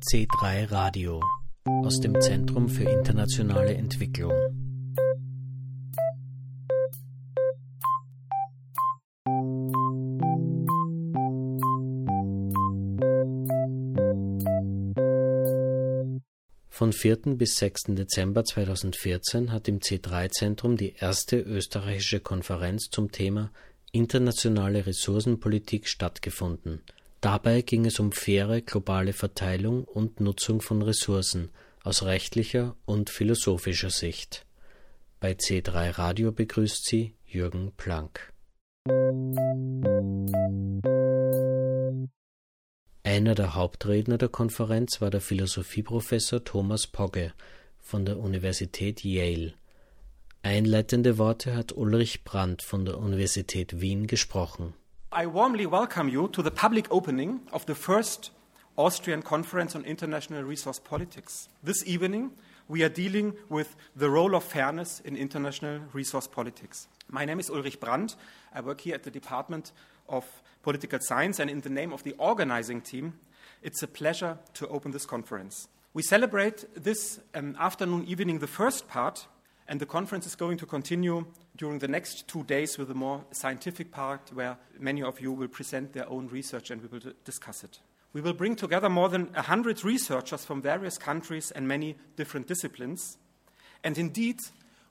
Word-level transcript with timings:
C3 0.00 0.70
Radio 0.70 1.20
aus 1.64 1.98
dem 1.98 2.20
Zentrum 2.20 2.68
für 2.68 2.84
internationale 2.84 3.74
Entwicklung. 3.74 4.32
Von 16.70 16.92
4. 16.92 17.16
bis 17.36 17.56
6. 17.56 17.86
Dezember 17.88 18.44
2014 18.44 19.50
hat 19.50 19.66
im 19.66 19.80
C3-Zentrum 19.80 20.76
die 20.76 20.94
erste 20.94 21.40
österreichische 21.40 22.20
Konferenz 22.20 22.88
zum 22.88 23.10
Thema 23.10 23.50
Internationale 23.90 24.86
Ressourcenpolitik 24.86 25.88
stattgefunden. 25.88 26.82
Dabei 27.20 27.62
ging 27.62 27.84
es 27.84 27.98
um 27.98 28.12
faire 28.12 28.62
globale 28.62 29.12
Verteilung 29.12 29.84
und 29.84 30.20
Nutzung 30.20 30.60
von 30.60 30.82
Ressourcen 30.82 31.50
aus 31.82 32.04
rechtlicher 32.04 32.76
und 32.84 33.10
philosophischer 33.10 33.90
Sicht. 33.90 34.46
Bei 35.18 35.32
C3 35.32 35.98
Radio 35.98 36.30
begrüßt 36.30 36.86
sie 36.86 37.16
Jürgen 37.26 37.72
Planck. 37.76 38.32
Einer 43.02 43.34
der 43.34 43.54
Hauptredner 43.54 44.16
der 44.16 44.28
Konferenz 44.28 45.00
war 45.00 45.10
der 45.10 45.20
Philosophieprofessor 45.20 46.44
Thomas 46.44 46.86
Pogge 46.86 47.32
von 47.80 48.04
der 48.04 48.18
Universität 48.18 49.02
Yale. 49.02 49.54
Einleitende 50.42 51.18
Worte 51.18 51.56
hat 51.56 51.72
Ulrich 51.72 52.22
Brandt 52.22 52.62
von 52.62 52.84
der 52.84 52.98
Universität 52.98 53.80
Wien 53.80 54.06
gesprochen. 54.06 54.74
I 55.10 55.24
warmly 55.24 55.64
welcome 55.64 56.10
you 56.10 56.28
to 56.28 56.42
the 56.42 56.50
public 56.50 56.86
opening 56.90 57.40
of 57.50 57.64
the 57.64 57.74
first 57.74 58.30
Austrian 58.76 59.22
Conference 59.22 59.74
on 59.74 59.82
International 59.86 60.42
Resource 60.42 60.78
Politics. 60.78 61.48
This 61.62 61.82
evening, 61.86 62.32
we 62.68 62.82
are 62.82 62.90
dealing 62.90 63.32
with 63.48 63.74
the 63.96 64.10
role 64.10 64.34
of 64.34 64.44
fairness 64.44 65.00
in 65.06 65.16
international 65.16 65.80
resource 65.94 66.26
politics. 66.26 66.88
My 67.10 67.24
name 67.24 67.40
is 67.40 67.48
Ulrich 67.48 67.80
Brandt. 67.80 68.16
I 68.54 68.60
work 68.60 68.82
here 68.82 68.94
at 68.94 69.04
the 69.04 69.10
Department 69.10 69.72
of 70.10 70.26
Political 70.62 71.00
Science, 71.00 71.40
and 71.40 71.48
in 71.48 71.62
the 71.62 71.70
name 71.70 71.94
of 71.94 72.02
the 72.02 72.14
organizing 72.18 72.82
team, 72.82 73.14
it's 73.62 73.82
a 73.82 73.88
pleasure 73.88 74.36
to 74.52 74.68
open 74.68 74.90
this 74.90 75.06
conference. 75.06 75.68
We 75.94 76.02
celebrate 76.02 76.66
this 76.74 77.18
um, 77.34 77.56
afternoon, 77.58 78.04
evening, 78.06 78.40
the 78.40 78.46
first 78.46 78.88
part, 78.88 79.26
and 79.68 79.80
the 79.80 79.86
conference 79.86 80.26
is 80.26 80.34
going 80.34 80.56
to 80.58 80.66
continue 80.66 81.26
during 81.56 81.78
the 81.78 81.88
next 81.88 82.26
two 82.26 82.42
days 82.44 82.78
with 82.78 82.90
a 82.90 82.94
more 82.94 83.24
scientific 83.32 83.90
part 83.90 84.32
where 84.32 84.56
many 84.78 85.02
of 85.02 85.20
you 85.20 85.30
will 85.32 85.48
present 85.48 85.92
their 85.92 86.08
own 86.08 86.28
research 86.28 86.70
and 86.70 86.80
we 86.82 86.88
will 86.88 87.12
discuss 87.24 87.62
it. 87.62 87.80
We 88.14 88.22
will 88.22 88.32
bring 88.32 88.56
together 88.56 88.88
more 88.88 89.08
than 89.08 89.26
100 89.34 89.84
researchers 89.84 90.44
from 90.44 90.62
various 90.62 90.96
countries 90.96 91.50
and 91.50 91.68
many 91.68 91.96
different 92.16 92.46
disciplines. 92.46 93.18
And 93.84 93.98
indeed, 93.98 94.40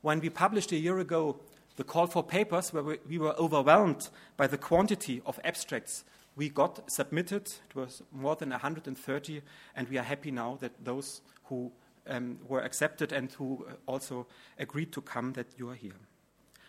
when 0.01 0.19
we 0.19 0.29
published 0.29 0.71
a 0.71 0.77
year 0.77 0.99
ago 0.99 1.39
the 1.77 1.83
call 1.83 2.07
for 2.07 2.23
papers, 2.23 2.73
where 2.73 2.83
we, 2.83 2.97
we 3.07 3.17
were 3.17 3.35
overwhelmed 3.39 4.09
by 4.35 4.47
the 4.47 4.57
quantity 4.57 5.21
of 5.25 5.39
abstracts 5.43 6.03
we 6.35 6.49
got 6.49 6.89
submitted. 6.91 7.47
It 7.69 7.75
was 7.75 8.03
more 8.11 8.35
than 8.35 8.51
130, 8.51 9.41
and 9.75 9.89
we 9.89 9.97
are 9.97 10.03
happy 10.03 10.29
now 10.31 10.57
that 10.61 10.71
those 10.85 11.21
who 11.45 11.71
um, 12.09 12.39
were 12.47 12.61
accepted 12.61 13.11
and 13.11 13.31
who 13.33 13.65
also 13.85 14.27
agreed 14.57 14.91
to 14.93 15.01
come, 15.01 15.33
that 15.33 15.47
you 15.57 15.69
are 15.69 15.75
here. 15.75 15.99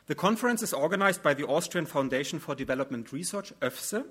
The 0.07 0.15
conference 0.15 0.63
is 0.63 0.73
organized 0.73 1.23
by 1.23 1.35
the 1.35 1.47
Austrian 1.47 1.87
Foundation 1.87 2.39
for 2.39 2.55
Development 2.55 3.13
Research, 3.13 3.53
ÖFSE, 3.61 4.05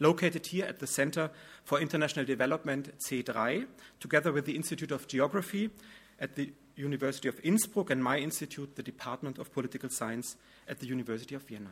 located 0.00 0.46
here 0.46 0.66
at 0.66 0.80
the 0.80 0.86
Center 0.86 1.30
for 1.64 1.80
International 1.80 2.24
Development, 2.24 2.92
C3, 2.98 3.66
together 4.00 4.32
with 4.32 4.44
the 4.44 4.56
Institute 4.56 4.90
of 4.90 5.06
Geography 5.06 5.70
at 6.20 6.34
the 6.34 6.52
University 6.76 7.28
of 7.28 7.40
Innsbruck 7.42 7.90
and 7.90 8.02
my 8.02 8.18
institute, 8.18 8.76
the 8.76 8.82
Department 8.82 9.38
of 9.38 9.52
Political 9.52 9.90
Science 9.90 10.36
at 10.68 10.80
the 10.80 10.86
University 10.86 11.34
of 11.34 11.42
Vienna. 11.42 11.70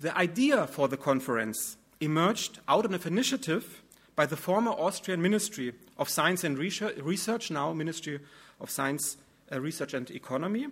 The 0.00 0.16
idea 0.16 0.66
for 0.66 0.88
the 0.88 0.96
conference 0.96 1.76
emerged 2.00 2.58
out 2.66 2.84
of 2.84 2.92
an 2.92 3.00
initiative 3.12 3.82
by 4.16 4.26
the 4.26 4.36
former 4.36 4.72
Austrian 4.72 5.22
Ministry 5.22 5.72
of 5.98 6.08
Science 6.08 6.44
and 6.44 6.58
Research, 6.58 7.50
now 7.50 7.72
Ministry 7.72 8.20
of 8.60 8.70
Science, 8.70 9.16
uh, 9.50 9.60
Research 9.60 9.94
and 9.94 10.10
Economy, 10.10 10.66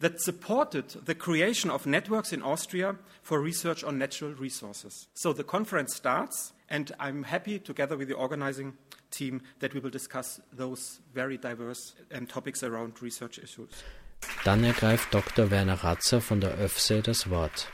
that 0.00 0.20
supported 0.20 0.88
the 1.06 1.14
creation 1.14 1.70
of 1.70 1.86
networks 1.86 2.32
in 2.32 2.42
Austria 2.42 2.96
for 3.22 3.40
research 3.40 3.82
on 3.82 3.98
natural 3.98 4.32
resources. 4.32 5.08
So 5.14 5.32
the 5.32 5.44
conference 5.44 5.94
starts, 5.94 6.52
and 6.68 6.92
I'm 7.00 7.22
happy, 7.24 7.58
together 7.58 7.96
with 7.96 8.08
the 8.08 8.14
organizing 8.14 8.74
team 9.10 9.40
that 9.60 9.72
we 9.72 9.80
will 9.80 9.90
discuss 9.90 10.40
those 10.52 11.00
very 11.14 11.38
diverse 11.38 11.94
um, 12.14 12.26
topics 12.26 12.62
around 12.62 13.00
research 13.00 13.38
issues. 13.38 13.70
Dann 14.44 14.64
ergreift 14.64 15.12
Dr. 15.12 15.50
Werner 15.50 15.84
Ratzer 15.84 16.20
von 16.20 16.40
der 16.40 16.58
ÖFSE 16.58 17.02
das 17.02 17.30
Wort. 17.30 17.68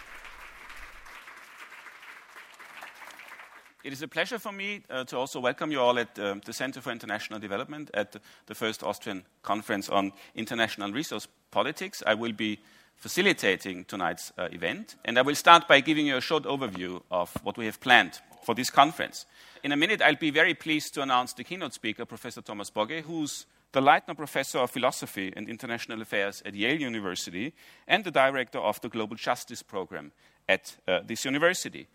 It 3.85 3.93
is 3.93 4.03
a 4.03 4.07
pleasure 4.07 4.39
for 4.39 4.53
me 4.53 4.83
uh, 4.89 5.03
to 5.05 5.19
also 5.19 5.41
welcome 5.41 5.73
you 5.73 5.81
all 5.81 5.99
at 5.99 6.17
uh, 6.17 6.37
the 6.45 6.53
Center 6.53 6.81
for 6.81 6.93
International 6.93 7.41
Development 7.41 7.91
at 7.95 8.15
the 8.47 8.55
first 8.55 8.85
Austrian 8.85 9.25
Conference 9.43 9.89
on 9.89 10.13
International 10.37 10.93
Resource 10.93 11.27
Politics. 11.51 12.01
I 12.07 12.15
will 12.15 12.31
be 12.31 12.61
facilitating 12.95 13.85
tonight's 13.85 14.33
uh, 14.39 14.47
event, 14.53 14.95
and 15.05 15.19
I 15.19 15.23
will 15.23 15.35
start 15.35 15.67
by 15.67 15.81
giving 15.81 16.07
you 16.07 16.17
a 16.17 16.21
short 16.21 16.45
overview 16.45 17.03
of 17.11 17.37
what 17.43 17.59
we 17.59 17.67
have 17.67 17.81
planned 17.81 18.21
for 18.45 18.55
this 18.55 18.71
conference. 18.71 19.27
In 19.65 19.73
a 19.73 19.77
minute, 19.77 20.01
I'll 20.01 20.15
be 20.15 20.31
very 20.31 20.55
pleased 20.55 20.95
to 20.95 21.03
announce 21.03 21.33
the 21.33 21.43
keynote 21.43 21.75
speaker, 21.75 22.05
Professor 22.05 22.41
Thomas 22.41 22.71
Bogge, 22.71 23.03
who's 23.03 23.47
the 23.73 23.81
Leitner 23.81 24.17
Professor 24.17 24.59
of 24.59 24.71
Philosophy 24.71 25.33
and 25.37 25.49
International 25.49 26.01
Affairs 26.03 26.41
at 26.47 26.55
Yale 26.55 26.81
University 26.81 27.53
and 27.89 28.05
the 28.05 28.13
director 28.13 28.59
of 28.59 28.81
the 28.81 28.89
Global 28.89 29.17
Justice 29.17 29.63
Program 29.65 30.13
at 30.49 30.77
uh, 30.87 31.01
this 31.05 31.25
university. 31.25 31.89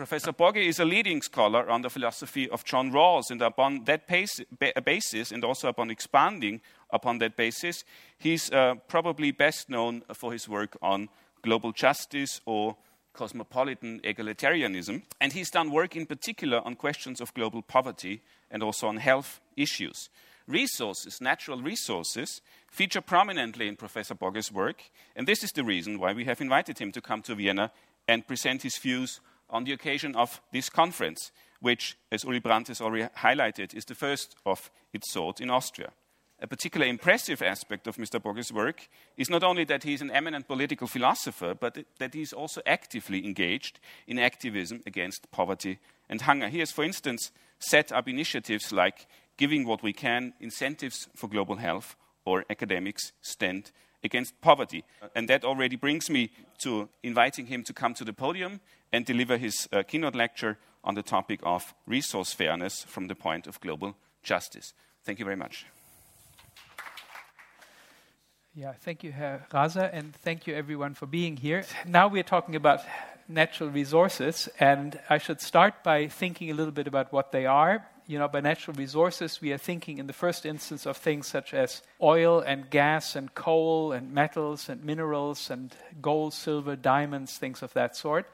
Professor 0.00 0.32
Bogge 0.32 0.66
is 0.66 0.80
a 0.80 0.84
leading 0.86 1.20
scholar 1.20 1.68
on 1.68 1.82
the 1.82 1.90
philosophy 1.90 2.48
of 2.48 2.64
John 2.64 2.90
Rawls, 2.90 3.30
and 3.30 3.42
upon 3.42 3.84
that 3.84 4.06
basis, 4.06 5.30
and 5.30 5.44
also 5.44 5.68
upon 5.68 5.90
expanding 5.90 6.62
upon 6.88 7.18
that 7.18 7.36
basis, 7.36 7.84
he's 8.16 8.50
uh, 8.50 8.76
probably 8.88 9.30
best 9.30 9.68
known 9.68 10.02
for 10.14 10.32
his 10.32 10.48
work 10.48 10.74
on 10.80 11.10
global 11.42 11.72
justice 11.72 12.40
or 12.46 12.78
cosmopolitan 13.12 14.00
egalitarianism. 14.00 15.02
And 15.20 15.34
he's 15.34 15.50
done 15.50 15.70
work 15.70 15.94
in 15.94 16.06
particular 16.06 16.62
on 16.64 16.76
questions 16.76 17.20
of 17.20 17.34
global 17.34 17.60
poverty 17.60 18.22
and 18.50 18.62
also 18.62 18.88
on 18.88 18.96
health 18.96 19.38
issues. 19.54 20.08
Resources, 20.46 21.20
natural 21.20 21.60
resources, 21.60 22.40
feature 22.70 23.02
prominently 23.02 23.68
in 23.68 23.76
Professor 23.76 24.14
Bogge's 24.14 24.50
work, 24.50 24.82
and 25.14 25.28
this 25.28 25.44
is 25.44 25.50
the 25.50 25.62
reason 25.62 25.98
why 25.98 26.14
we 26.14 26.24
have 26.24 26.40
invited 26.40 26.78
him 26.78 26.90
to 26.92 27.02
come 27.02 27.20
to 27.20 27.34
Vienna 27.34 27.70
and 28.08 28.26
present 28.26 28.62
his 28.62 28.78
views 28.78 29.20
on 29.50 29.64
the 29.64 29.72
occasion 29.72 30.14
of 30.16 30.40
this 30.52 30.68
conference, 30.70 31.32
which, 31.60 31.96
as 32.10 32.24
Uli 32.24 32.38
Brandt 32.38 32.68
has 32.68 32.80
already 32.80 33.08
highlighted, 33.18 33.74
is 33.74 33.84
the 33.84 33.94
first 33.94 34.36
of 34.46 34.70
its 34.92 35.12
sort 35.12 35.40
in 35.40 35.50
Austria. 35.50 35.92
A 36.42 36.46
particularly 36.46 36.88
impressive 36.88 37.42
aspect 37.42 37.86
of 37.86 37.96
Mr. 37.96 38.20
Bogge's 38.20 38.50
work 38.50 38.88
is 39.18 39.28
not 39.28 39.42
only 39.42 39.64
that 39.64 39.82
he 39.82 39.92
is 39.92 40.00
an 40.00 40.10
eminent 40.10 40.48
political 40.48 40.86
philosopher, 40.86 41.54
but 41.54 41.84
that 41.98 42.14
he 42.14 42.22
is 42.22 42.32
also 42.32 42.62
actively 42.64 43.26
engaged 43.26 43.78
in 44.06 44.18
activism 44.18 44.80
against 44.86 45.30
poverty 45.30 45.78
and 46.08 46.22
hunger. 46.22 46.48
He 46.48 46.60
has, 46.60 46.70
for 46.70 46.82
instance, 46.82 47.30
set 47.58 47.92
up 47.92 48.08
initiatives 48.08 48.72
like 48.72 49.06
giving 49.36 49.66
what 49.66 49.82
we 49.82 49.92
can, 49.92 50.32
incentives 50.40 51.08
for 51.14 51.28
global 51.28 51.56
health, 51.56 51.94
or 52.24 52.46
academics 52.48 53.12
stand 53.20 53.70
against 54.02 54.40
poverty. 54.40 54.84
And 55.14 55.28
that 55.28 55.44
already 55.44 55.76
brings 55.76 56.10
me 56.10 56.30
to 56.58 56.88
inviting 57.02 57.46
him 57.46 57.62
to 57.64 57.72
come 57.72 57.94
to 57.94 58.04
the 58.04 58.12
podium 58.12 58.60
and 58.92 59.04
deliver 59.04 59.36
his 59.36 59.68
uh, 59.72 59.82
keynote 59.82 60.14
lecture 60.14 60.58
on 60.82 60.94
the 60.94 61.02
topic 61.02 61.40
of 61.42 61.74
resource 61.86 62.32
fairness 62.32 62.84
from 62.84 63.08
the 63.08 63.14
point 63.14 63.46
of 63.46 63.60
global 63.60 63.96
justice. 64.22 64.72
Thank 65.04 65.18
you 65.18 65.24
very 65.24 65.36
much. 65.36 65.66
Yeah, 68.54 68.72
thank 68.72 69.04
you, 69.04 69.12
Herr 69.12 69.46
Raza, 69.52 69.90
and 69.92 70.14
thank 70.14 70.46
you 70.46 70.56
everyone 70.56 70.94
for 70.94 71.06
being 71.06 71.36
here. 71.36 71.64
Now 71.86 72.08
we're 72.08 72.24
talking 72.24 72.56
about 72.56 72.80
natural 73.28 73.70
resources, 73.70 74.48
and 74.58 74.98
I 75.08 75.18
should 75.18 75.40
start 75.40 75.84
by 75.84 76.08
thinking 76.08 76.50
a 76.50 76.54
little 76.54 76.72
bit 76.72 76.88
about 76.88 77.12
what 77.12 77.30
they 77.30 77.46
are 77.46 77.86
you 78.10 78.18
know, 78.18 78.26
by 78.26 78.40
natural 78.40 78.74
resources, 78.76 79.40
we 79.40 79.52
are 79.52 79.58
thinking 79.58 79.98
in 79.98 80.08
the 80.08 80.12
first 80.12 80.44
instance 80.44 80.84
of 80.84 80.96
things 80.96 81.28
such 81.28 81.54
as 81.54 81.80
oil 82.02 82.40
and 82.40 82.68
gas 82.68 83.14
and 83.14 83.32
coal 83.36 83.92
and 83.92 84.12
metals 84.12 84.68
and 84.68 84.82
minerals 84.82 85.48
and 85.48 85.76
gold, 86.02 86.34
silver, 86.34 86.74
diamonds, 86.74 87.38
things 87.38 87.62
of 87.62 87.72
that 87.74 87.94
sort. 87.94 88.26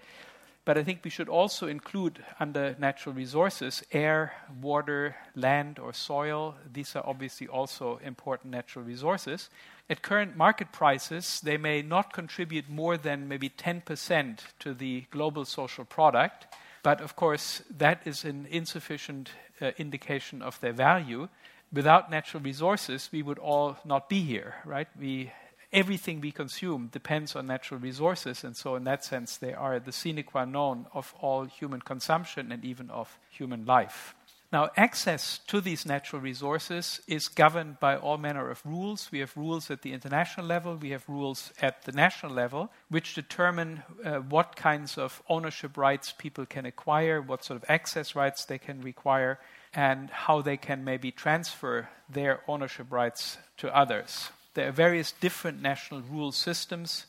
But 0.65 0.79
I 0.79 0.83
think 0.83 1.01
we 1.05 1.11
should 1.11 1.29
also 1.29 1.67
include 1.67 2.25
under 2.41 2.75
natural 2.79 3.15
resources 3.15 3.85
air, 3.93 4.33
water, 4.63 5.15
land, 5.35 5.79
or 5.79 5.93
soil. 5.93 6.55
These 6.73 6.97
are 6.97 7.07
obviously 7.07 7.47
also 7.47 8.01
important 8.03 8.53
natural 8.53 8.83
resources. 8.83 9.51
At 9.91 10.01
current 10.01 10.39
market 10.39 10.73
prices, 10.73 11.39
they 11.45 11.59
may 11.59 11.83
not 11.83 12.15
contribute 12.15 12.71
more 12.71 12.97
than 12.97 13.29
maybe 13.29 13.51
10% 13.51 14.39
to 14.61 14.73
the 14.73 15.05
global 15.11 15.45
social 15.45 15.85
product 15.85 16.47
But 16.87 17.01
of 17.01 17.17
course, 17.17 17.63
that 17.79 18.03
is 18.05 18.25
an 18.25 18.47
insufficient 18.49 19.33
uh, 19.61 19.73
indication 19.77 20.41
of 20.41 20.61
their 20.61 20.73
value. 20.73 21.29
Without 21.73 22.13
natural 22.13 22.41
resources, 22.45 23.09
we 23.11 23.25
would 23.25 23.41
all 23.41 23.77
not 23.85 24.09
be 24.09 24.21
here, 24.21 24.55
right? 24.65 24.87
We, 24.97 25.33
everything 25.73 26.21
we 26.21 26.31
consume 26.31 26.91
depends 26.93 27.35
on 27.35 27.49
natural 27.49 27.81
resources, 27.81 28.45
and 28.45 28.57
so 28.57 28.77
in 28.77 28.85
that 28.85 29.05
sense, 29.05 29.37
they 29.37 29.53
are 29.53 29.81
the 29.81 29.91
sine 29.91 30.23
qua 30.23 30.45
non 30.45 30.87
of 30.95 31.13
all 31.21 31.47
human 31.47 31.81
consumption 31.81 32.53
and 32.53 32.65
even 32.65 32.89
of 32.91 33.19
human 33.31 33.67
life. 33.67 34.15
Now, 34.57 34.71
access 34.75 35.37
to 35.49 35.61
these 35.61 35.85
natural 35.85 36.23
resources 36.23 37.03
is 37.07 37.29
governed 37.29 37.79
by 37.79 37.95
all 37.95 38.17
manner 38.17 38.49
of 38.49 38.65
rules. 38.65 39.13
We 39.13 39.19
have 39.19 39.37
rules 39.37 39.71
at 39.71 39.83
the 39.83 39.93
international 39.93 40.47
level, 40.47 40.77
we 40.77 40.93
have 40.93 41.07
rules 41.11 41.53
at 41.61 41.83
the 41.83 41.93
national 41.93 42.33
level, 42.33 42.71
which 42.89 43.15
determine 43.15 43.83
uh, 44.03 44.21
what 44.21 44.57
kinds 44.57 44.97
of 44.97 45.23
ownership 45.29 45.77
rights 45.77 46.15
people 46.17 46.47
can 46.47 46.65
acquire, 46.65 47.21
what 47.21 47.45
sort 47.45 47.63
of 47.63 47.69
access 47.69 48.17
rights 48.17 48.47
they 48.47 48.57
can 48.57 48.81
require, 48.81 49.39
and 49.75 50.09
how 50.09 50.41
they 50.41 50.57
can 50.57 50.85
maybe 50.85 51.11
transfer 51.11 51.91
their 52.09 52.41
ownership 52.49 52.87
rights 52.91 53.37
to 53.59 53.77
others. 53.77 54.31
There 54.55 54.69
are 54.69 54.73
various 54.73 55.13
different 55.13 55.61
national 55.61 56.01
rule 56.01 56.33
systems 56.33 57.05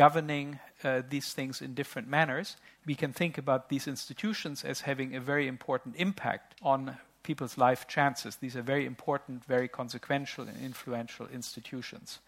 governing 0.00 0.58
uh, 0.82 1.02
these 1.10 1.34
things 1.34 1.60
in 1.60 1.74
different 1.74 2.08
manners 2.08 2.56
we 2.86 2.94
can 2.94 3.12
think 3.12 3.38
about 3.38 3.68
these 3.68 3.86
institutions 3.86 4.64
as 4.64 4.80
having 4.80 5.14
a 5.14 5.20
very 5.20 5.46
important 5.46 5.94
impact 5.96 6.54
on 6.62 6.96
people's 7.22 7.58
life 7.58 7.86
chances. 7.86 8.36
These 8.36 8.56
are 8.56 8.62
very 8.62 8.86
important, 8.86 9.44
very 9.44 9.68
consequential, 9.68 10.48
and 10.48 10.56
influential 10.64 11.28
institutions. 11.28 12.18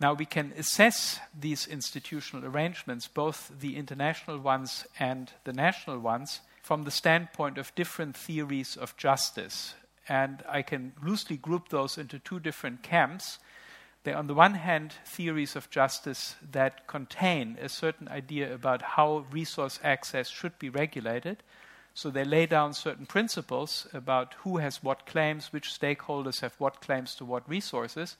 Now, 0.00 0.12
we 0.12 0.26
can 0.26 0.52
assess 0.58 1.20
these 1.38 1.66
institutional 1.66 2.44
arrangements, 2.46 3.08
both 3.08 3.50
the 3.60 3.76
international 3.76 4.38
ones 4.38 4.86
and 4.98 5.30
the 5.44 5.52
national 5.52 6.00
ones, 6.00 6.40
from 6.62 6.84
the 6.84 6.90
standpoint 6.90 7.58
of 7.58 7.74
different 7.74 8.16
theories 8.16 8.76
of 8.76 8.96
justice. 8.96 9.74
And 10.08 10.42
I 10.48 10.62
can 10.62 10.92
loosely 11.02 11.36
group 11.36 11.68
those 11.68 11.96
into 11.96 12.18
two 12.18 12.40
different 12.40 12.82
camps. 12.82 13.38
They're, 14.04 14.16
on 14.16 14.26
the 14.26 14.34
one 14.34 14.54
hand, 14.54 14.94
theories 15.06 15.56
of 15.56 15.70
justice 15.70 16.36
that 16.52 16.86
contain 16.86 17.56
a 17.60 17.70
certain 17.70 18.06
idea 18.08 18.54
about 18.54 18.82
how 18.82 19.24
resource 19.30 19.80
access 19.82 20.28
should 20.28 20.58
be 20.58 20.68
regulated. 20.68 21.42
So 21.94 22.10
they 22.10 22.24
lay 22.24 22.44
down 22.46 22.74
certain 22.74 23.06
principles 23.06 23.86
about 23.94 24.34
who 24.38 24.58
has 24.58 24.82
what 24.82 25.06
claims, 25.06 25.52
which 25.52 25.70
stakeholders 25.70 26.40
have 26.40 26.54
what 26.58 26.80
claims 26.80 27.14
to 27.16 27.24
what 27.24 27.48
resources, 27.48 28.16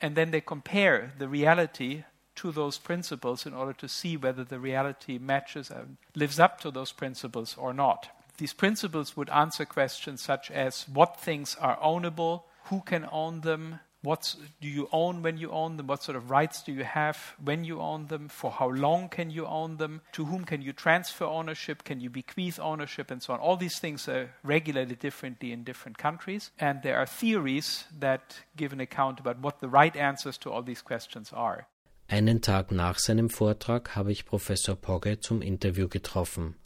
and 0.00 0.16
then 0.16 0.30
they 0.30 0.40
compare 0.40 1.12
the 1.18 1.28
reality 1.28 2.04
to 2.36 2.50
those 2.50 2.78
principles 2.78 3.44
in 3.44 3.52
order 3.52 3.74
to 3.74 3.88
see 3.88 4.16
whether 4.16 4.44
the 4.44 4.58
reality 4.58 5.18
matches 5.18 5.70
and 5.70 5.98
lives 6.14 6.40
up 6.40 6.60
to 6.60 6.70
those 6.70 6.92
principles 6.92 7.54
or 7.58 7.74
not. 7.74 8.08
These 8.38 8.54
principles 8.54 9.16
would 9.16 9.28
answer 9.28 9.66
questions 9.66 10.22
such 10.22 10.50
as 10.50 10.86
what 10.88 11.20
things 11.20 11.54
are 11.60 11.76
ownable, 11.78 12.44
who 12.64 12.80
can 12.80 13.06
own 13.12 13.42
them, 13.42 13.80
what 14.02 14.34
do 14.60 14.68
you 14.68 14.88
own 14.92 15.22
when 15.22 15.38
you 15.38 15.50
own 15.50 15.76
them? 15.76 15.86
What 15.86 16.02
sort 16.02 16.16
of 16.16 16.30
rights 16.30 16.62
do 16.62 16.72
you 16.72 16.84
have 16.84 17.34
when 17.42 17.64
you 17.64 17.80
own 17.80 18.08
them? 18.08 18.28
For 18.28 18.50
how 18.50 18.68
long 18.68 19.08
can 19.08 19.30
you 19.30 19.46
own 19.46 19.76
them? 19.76 20.00
To 20.12 20.24
whom 20.24 20.44
can 20.44 20.60
you 20.60 20.72
transfer 20.72 21.24
ownership? 21.24 21.84
Can 21.84 22.00
you 22.00 22.10
bequeath 22.10 22.58
ownership? 22.58 23.10
And 23.10 23.22
so 23.22 23.32
on. 23.32 23.40
All 23.40 23.56
these 23.56 23.78
things 23.78 24.08
are 24.08 24.30
regulated 24.42 24.98
differently 24.98 25.52
in 25.52 25.62
different 25.62 25.98
countries. 25.98 26.50
And 26.58 26.82
there 26.82 26.96
are 26.96 27.06
theories 27.06 27.84
that 28.00 28.42
give 28.56 28.72
an 28.72 28.80
account 28.80 29.20
about 29.20 29.38
what 29.38 29.60
the 29.60 29.68
right 29.68 29.96
answers 29.96 30.36
to 30.38 30.50
all 30.50 30.62
these 30.62 30.82
questions 30.82 31.32
are. 31.32 31.66
Einen 32.08 32.42
Tag 32.42 32.72
nach 32.72 32.98
seinem 32.98 33.30
Vortrag 33.30 33.94
habe 33.94 34.12
ich 34.12 34.26
Professor 34.26 34.74
Pogge 34.74 35.20
zum 35.20 35.40
Interview 35.40 35.88
getroffen. 35.88 36.56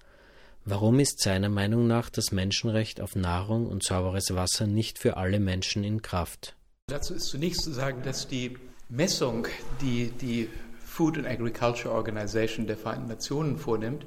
Warum 0.65 0.99
ist 0.99 1.21
seiner 1.21 1.50
Meinung 1.50 1.87
nach 1.87 2.11
das 2.11 2.32
Menschenrecht 2.32 3.00
auf 3.00 3.15
Nahrung 3.15 3.67
und 3.69 3.85
sauberes 3.85 4.35
Wasser 4.35 4.67
nicht 4.67 4.99
für 4.99 5.17
alle 5.17 5.39
Menschen 5.39 5.85
in 5.85 6.03
Kraft? 6.03 6.56
Dazu 6.88 7.15
ist 7.15 7.27
zunächst 7.27 7.65
zu 7.65 7.73
sagen, 7.73 8.03
dass 8.05 8.29
die 8.29 8.59
Messung, 8.88 9.49
die 9.81 10.09
die 10.09 10.49
Food 10.85 11.19
and 11.19 11.27
Agriculture 11.27 11.93
Organization 11.93 12.69
der 12.69 12.77
Vereinten 12.77 13.09
Nationen 13.09 13.59
vornimmt, 13.59 14.06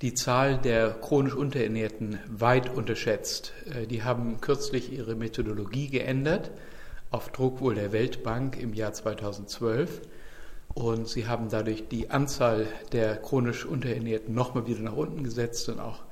die 0.00 0.14
Zahl 0.14 0.56
der 0.58 0.92
chronisch 0.92 1.34
Unterernährten 1.34 2.20
weit 2.28 2.72
unterschätzt. 2.72 3.52
Äh, 3.68 3.88
die 3.88 4.04
haben 4.04 4.40
kürzlich 4.40 4.92
ihre 4.92 5.16
Methodologie 5.16 5.88
geändert, 5.88 6.52
auf 7.10 7.32
Druck 7.32 7.60
wohl 7.60 7.74
der 7.74 7.90
Weltbank 7.90 8.60
im 8.60 8.74
Jahr 8.74 8.92
2012. 8.92 10.02
Und 10.72 11.08
sie 11.08 11.26
haben 11.26 11.48
dadurch 11.48 11.88
die 11.88 12.10
Anzahl 12.10 12.68
der 12.92 13.16
chronisch 13.16 13.64
Unterernährten 13.64 14.32
nochmal 14.32 14.68
wieder 14.68 14.82
nach 14.82 14.94
unten 14.94 15.24
gesetzt 15.24 15.68
und 15.68 15.80
auch 15.80 16.04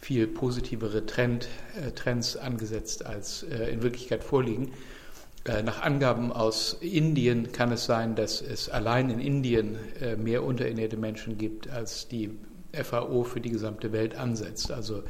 viel 0.00 0.26
positivere 0.26 1.06
Trend, 1.06 1.46
äh, 1.80 1.92
Trends 1.92 2.36
angesetzt, 2.36 3.06
als 3.06 3.44
äh, 3.44 3.72
in 3.72 3.84
Wirklichkeit 3.84 4.24
vorliegen. 4.24 4.72
Äh, 5.46 5.62
nach 5.62 5.82
Angaben 5.82 6.32
aus 6.32 6.78
Indien 6.80 7.52
kann 7.52 7.70
es 7.70 7.84
sein, 7.84 8.14
dass 8.14 8.40
es 8.40 8.70
allein 8.70 9.10
in 9.10 9.20
Indien 9.20 9.76
äh, 10.00 10.16
mehr 10.16 10.42
unterernährte 10.42 10.96
Menschen 10.96 11.36
gibt, 11.36 11.68
als 11.68 12.08
die 12.08 12.30
FAO 12.72 13.24
für 13.24 13.40
die 13.40 13.50
gesamte 13.50 13.92
Welt 13.92 14.14
ansetzt. 14.14 14.70
Also 14.70 15.02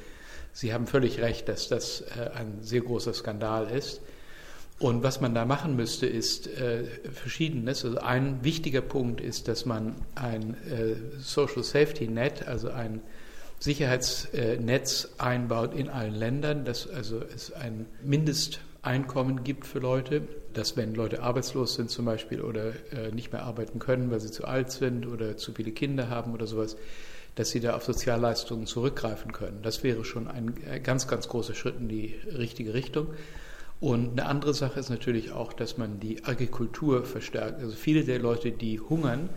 Sie 0.52 0.72
haben 0.72 0.86
völlig 0.86 1.20
recht, 1.20 1.48
dass 1.48 1.68
das 1.68 2.00
äh, 2.00 2.30
ein 2.34 2.58
sehr 2.62 2.80
großer 2.80 3.14
Skandal 3.14 3.70
ist. 3.70 4.00
Und 4.80 5.04
was 5.04 5.20
man 5.20 5.36
da 5.36 5.44
machen 5.44 5.76
müsste, 5.76 6.06
ist 6.06 6.48
Verschiedenes. 7.12 7.84
Also 7.84 7.98
ein 7.98 8.42
wichtiger 8.42 8.80
Punkt 8.80 9.20
ist, 9.20 9.46
dass 9.46 9.66
man 9.66 9.94
ein 10.16 10.56
Social 11.20 11.62
Safety 11.62 12.08
Net, 12.08 12.48
also 12.48 12.70
ein 12.70 13.00
Sicherheitsnetz 13.60 15.10
einbaut 15.16 15.74
in 15.74 15.88
allen 15.88 16.16
Ländern, 16.16 16.64
dass 16.64 16.88
also 16.88 17.22
es 17.22 17.52
ein 17.52 17.86
Mindest 18.02 18.58
Einkommen 18.84 19.44
gibt 19.44 19.66
für 19.66 19.78
Leute, 19.78 20.22
dass 20.52 20.76
wenn 20.76 20.94
Leute 20.94 21.22
arbeitslos 21.22 21.74
sind 21.74 21.90
zum 21.90 22.04
Beispiel 22.04 22.40
oder 22.40 22.72
äh, 22.92 23.10
nicht 23.12 23.32
mehr 23.32 23.42
arbeiten 23.42 23.78
können, 23.78 24.10
weil 24.10 24.20
sie 24.20 24.30
zu 24.30 24.44
alt 24.44 24.70
sind 24.70 25.06
oder 25.06 25.36
zu 25.36 25.52
viele 25.52 25.72
Kinder 25.72 26.08
haben 26.08 26.32
oder 26.32 26.46
sowas, 26.46 26.76
dass 27.34 27.50
sie 27.50 27.60
da 27.60 27.74
auf 27.74 27.84
Sozialleistungen 27.84 28.66
zurückgreifen 28.66 29.32
können. 29.32 29.60
Das 29.62 29.82
wäre 29.82 30.04
schon 30.04 30.28
ein 30.28 30.54
äh, 30.70 30.80
ganz, 30.80 31.08
ganz 31.08 31.28
großer 31.28 31.54
Schritt 31.54 31.76
in 31.80 31.88
die 31.88 32.14
richtige 32.36 32.74
Richtung. 32.74 33.08
Und 33.80 34.12
eine 34.12 34.26
andere 34.28 34.54
Sache 34.54 34.80
ist 34.80 34.90
natürlich 34.90 35.32
auch, 35.32 35.52
dass 35.52 35.76
man 35.76 35.98
die 36.00 36.24
Agrikultur 36.24 37.04
verstärkt. 37.04 37.60
Also 37.60 37.74
viele 37.74 38.04
der 38.04 38.18
Leute, 38.18 38.52
die 38.52 38.80
hungern, 38.80 39.28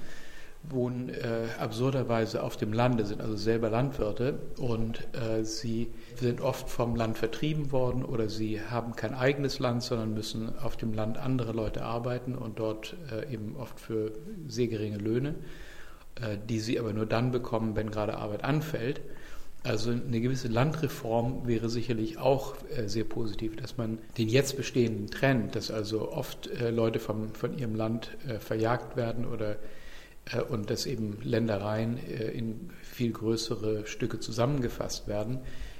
wohnen 0.69 1.09
äh, 1.09 1.47
absurderweise 1.59 2.43
auf 2.43 2.57
dem 2.57 2.73
Lande, 2.73 3.05
sind 3.05 3.21
also 3.21 3.35
selber 3.35 3.69
Landwirte 3.69 4.39
und 4.57 5.07
äh, 5.13 5.43
sie 5.43 5.91
sind 6.15 6.41
oft 6.41 6.69
vom 6.69 6.95
Land 6.95 7.17
vertrieben 7.17 7.71
worden 7.71 8.03
oder 8.03 8.29
sie 8.29 8.61
haben 8.61 8.95
kein 8.95 9.13
eigenes 9.13 9.59
Land, 9.59 9.83
sondern 9.83 10.13
müssen 10.13 10.57
auf 10.59 10.77
dem 10.77 10.93
Land 10.93 11.17
andere 11.17 11.51
Leute 11.53 11.83
arbeiten 11.83 12.35
und 12.35 12.59
dort 12.59 12.95
äh, 13.11 13.33
eben 13.33 13.55
oft 13.57 13.79
für 13.79 14.11
sehr 14.47 14.67
geringe 14.67 14.97
Löhne, 14.97 15.35
äh, 16.15 16.37
die 16.49 16.59
sie 16.59 16.79
aber 16.79 16.93
nur 16.93 17.05
dann 17.05 17.31
bekommen, 17.31 17.75
wenn 17.75 17.91
gerade 17.91 18.17
Arbeit 18.17 18.43
anfällt. 18.43 19.01
Also 19.63 19.91
eine 19.91 20.21
gewisse 20.21 20.47
Landreform 20.47 21.47
wäre 21.47 21.69
sicherlich 21.69 22.19
auch 22.19 22.55
äh, 22.75 22.87
sehr 22.87 23.03
positiv, 23.03 23.55
dass 23.55 23.77
man 23.77 23.99
den 24.17 24.29
jetzt 24.29 24.55
bestehenden 24.55 25.07
Trend, 25.07 25.55
dass 25.55 25.71
also 25.71 26.11
oft 26.11 26.47
äh, 26.47 26.69
Leute 26.69 26.99
vom, 26.99 27.33
von 27.33 27.57
ihrem 27.57 27.75
Land 27.75 28.17
verjagt 28.39 28.95
werden 28.95 29.25
oder 29.25 29.57
und 30.49 30.69
dass 30.69 30.85
eben 30.85 31.17
Ländereien 31.21 31.97
äh, 31.97 32.29
in 32.31 32.69
viel 32.81 33.11
größere 33.11 33.85
Stücke 33.85 34.19
zusammengefasst 34.19 35.07
werden, 35.07 35.39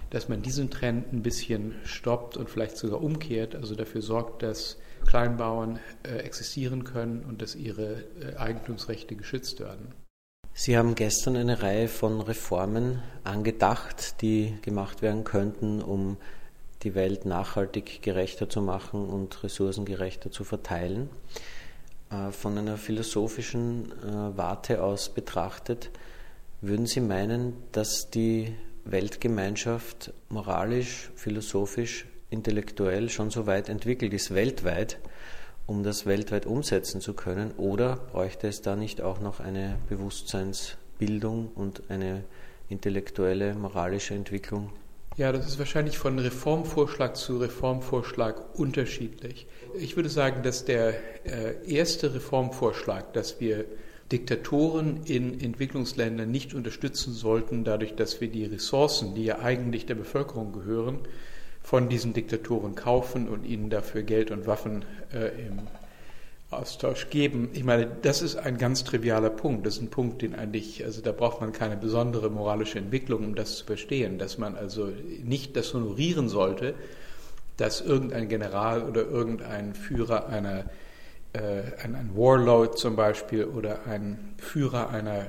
dass 0.10 0.30
man 0.30 0.42
diesen 0.42 0.70
Trend 0.70 1.12
ein 1.12 1.22
bisschen 1.22 1.76
stoppt 1.84 2.38
und 2.38 2.50
vielleicht 2.50 2.78
sogar 2.78 3.02
umkehrt, 3.02 3.56
also 3.56 3.76
dafür 3.76 4.02
sorgt, 4.02 4.44
dass 4.44 4.78
Kleinbauern 5.06 5.80
äh, 6.04 6.18
existieren 6.18 6.84
können 6.84 7.24
und 7.28 7.42
dass 7.42 7.56
ihre 7.56 8.04
Eigentumsrechte 8.38 9.16
geschützt 9.16 9.60
werden. 9.60 9.94
Sie 10.54 10.76
haben 10.76 10.96
gestern 10.96 11.36
eine 11.36 11.62
Reihe 11.62 11.88
von 11.88 12.20
Reformen 12.20 13.04
angedacht, 13.24 14.22
die 14.22 14.58
gemacht 14.64 15.04
werden 15.04 15.24
könnten, 15.24 15.84
um 15.84 16.18
die 16.82 16.96
Welt 16.96 17.26
nachhaltig 17.26 18.02
gerechter 18.02 18.50
zu 18.50 18.62
machen 18.62 19.08
und 19.08 19.44
ressourcengerechter 19.44 20.32
zu 20.32 20.44
verteilen. 20.44 21.10
Äh, 22.10 22.32
von 22.32 22.58
einer 22.58 22.78
philosophischen 22.78 23.92
äh, 23.92 24.38
Warte 24.38 24.82
aus 24.84 25.10
betrachtet, 25.10 25.90
würden 26.62 26.86
Sie 26.86 27.02
meinen, 27.02 27.54
dass 27.72 28.10
die 28.10 28.56
Weltgemeinschaft 28.86 30.14
moralisch, 30.30 31.12
philosophisch, 31.16 32.06
intellektuell 32.30 33.10
schon 33.10 33.30
so 33.30 33.46
weit 33.46 33.70
entwickelt 33.70 34.14
ist, 34.14 34.34
weltweit, 34.34 35.00
um 35.66 35.84
das 35.84 36.06
weltweit 36.06 36.46
umsetzen 36.46 37.02
zu 37.02 37.14
können? 37.14 37.52
Oder 37.58 37.98
bräuchte 37.98 38.48
es 38.48 38.62
da 38.62 38.76
nicht 38.76 39.02
auch 39.02 39.20
noch 39.20 39.40
eine 39.40 39.78
Bewusstseinsbildung 39.90 41.50
und 41.56 41.84
eine 41.90 42.24
intellektuelle, 42.70 43.54
moralische 43.54 44.14
Entwicklung 44.14 44.72
ja, 45.18 45.32
das 45.32 45.48
ist 45.48 45.58
wahrscheinlich 45.58 45.98
von 45.98 46.20
Reformvorschlag 46.20 47.16
zu 47.16 47.40
Reformvorschlag 47.40 48.58
unterschiedlich. 48.58 49.48
Ich 49.80 49.96
würde 49.96 50.10
sagen, 50.10 50.44
dass 50.44 50.64
der 50.64 50.94
äh, 51.26 51.56
erste 51.68 52.14
Reformvorschlag, 52.14 53.14
dass 53.14 53.40
wir 53.40 53.66
Diktatoren 54.12 55.02
in 55.06 55.42
Entwicklungsländern 55.42 56.30
nicht 56.30 56.54
unterstützen 56.54 57.14
sollten, 57.14 57.64
dadurch, 57.64 57.96
dass 57.96 58.22
wir 58.22 58.30
die 58.30 58.46
Ressourcen, 58.46 59.16
die 59.16 59.26
ja 59.26 59.40
eigentlich 59.40 59.88
der 59.88 59.96
Bevölkerung 59.96 60.54
gehören, 60.54 61.00
von 61.64 61.90
diesen 61.90 62.14
Diktatoren 62.14 62.76
kaufen 62.76 63.28
und 63.28 63.44
ihnen 63.44 63.70
dafür 63.72 64.04
Geld 64.04 64.30
und 64.32 64.46
Waffen 64.46 64.86
äh, 65.12 65.48
im 65.48 65.68
Austausch 66.50 67.10
geben. 67.10 67.50
Ich 67.54 67.66
meine, 67.66 67.88
das 68.02 68.22
ist 68.22 68.38
ein 68.38 68.58
ganz 68.58 68.86
trivialer 68.86 69.30
Punkt. 69.30 69.66
Das 69.66 69.76
ist 69.76 69.82
ein 69.82 69.90
Punkt, 69.90 70.22
den 70.22 70.34
eigentlich, 70.34 70.84
also 70.86 71.02
da 71.02 71.12
braucht 71.12 71.42
man 71.42 71.52
keine 71.52 71.76
besondere 71.76 72.30
moralische 72.30 72.80
Entwicklung, 72.80 73.26
um 73.26 73.36
das 73.36 73.58
zu 73.58 73.66
verstehen, 73.66 74.18
dass 74.18 74.38
man 74.38 74.56
also 74.56 74.90
nicht 75.24 75.58
das 75.58 75.74
honorieren 75.74 76.30
sollte, 76.30 76.74
dass 77.58 77.82
irgendein 77.82 78.30
General 78.30 78.84
oder 78.84 79.02
irgendein 79.02 79.74
Führer 79.74 80.30
einer 80.30 80.66
äh, 81.34 81.64
ein, 81.84 81.96
ein, 81.96 82.12
Warlord 82.16 82.78
zum 82.78 82.96
Beispiel 82.96 83.44
oder 83.44 83.86
ein 83.86 84.36
Führer 84.38 84.90
einer 84.90 85.18
äh, 85.18 85.28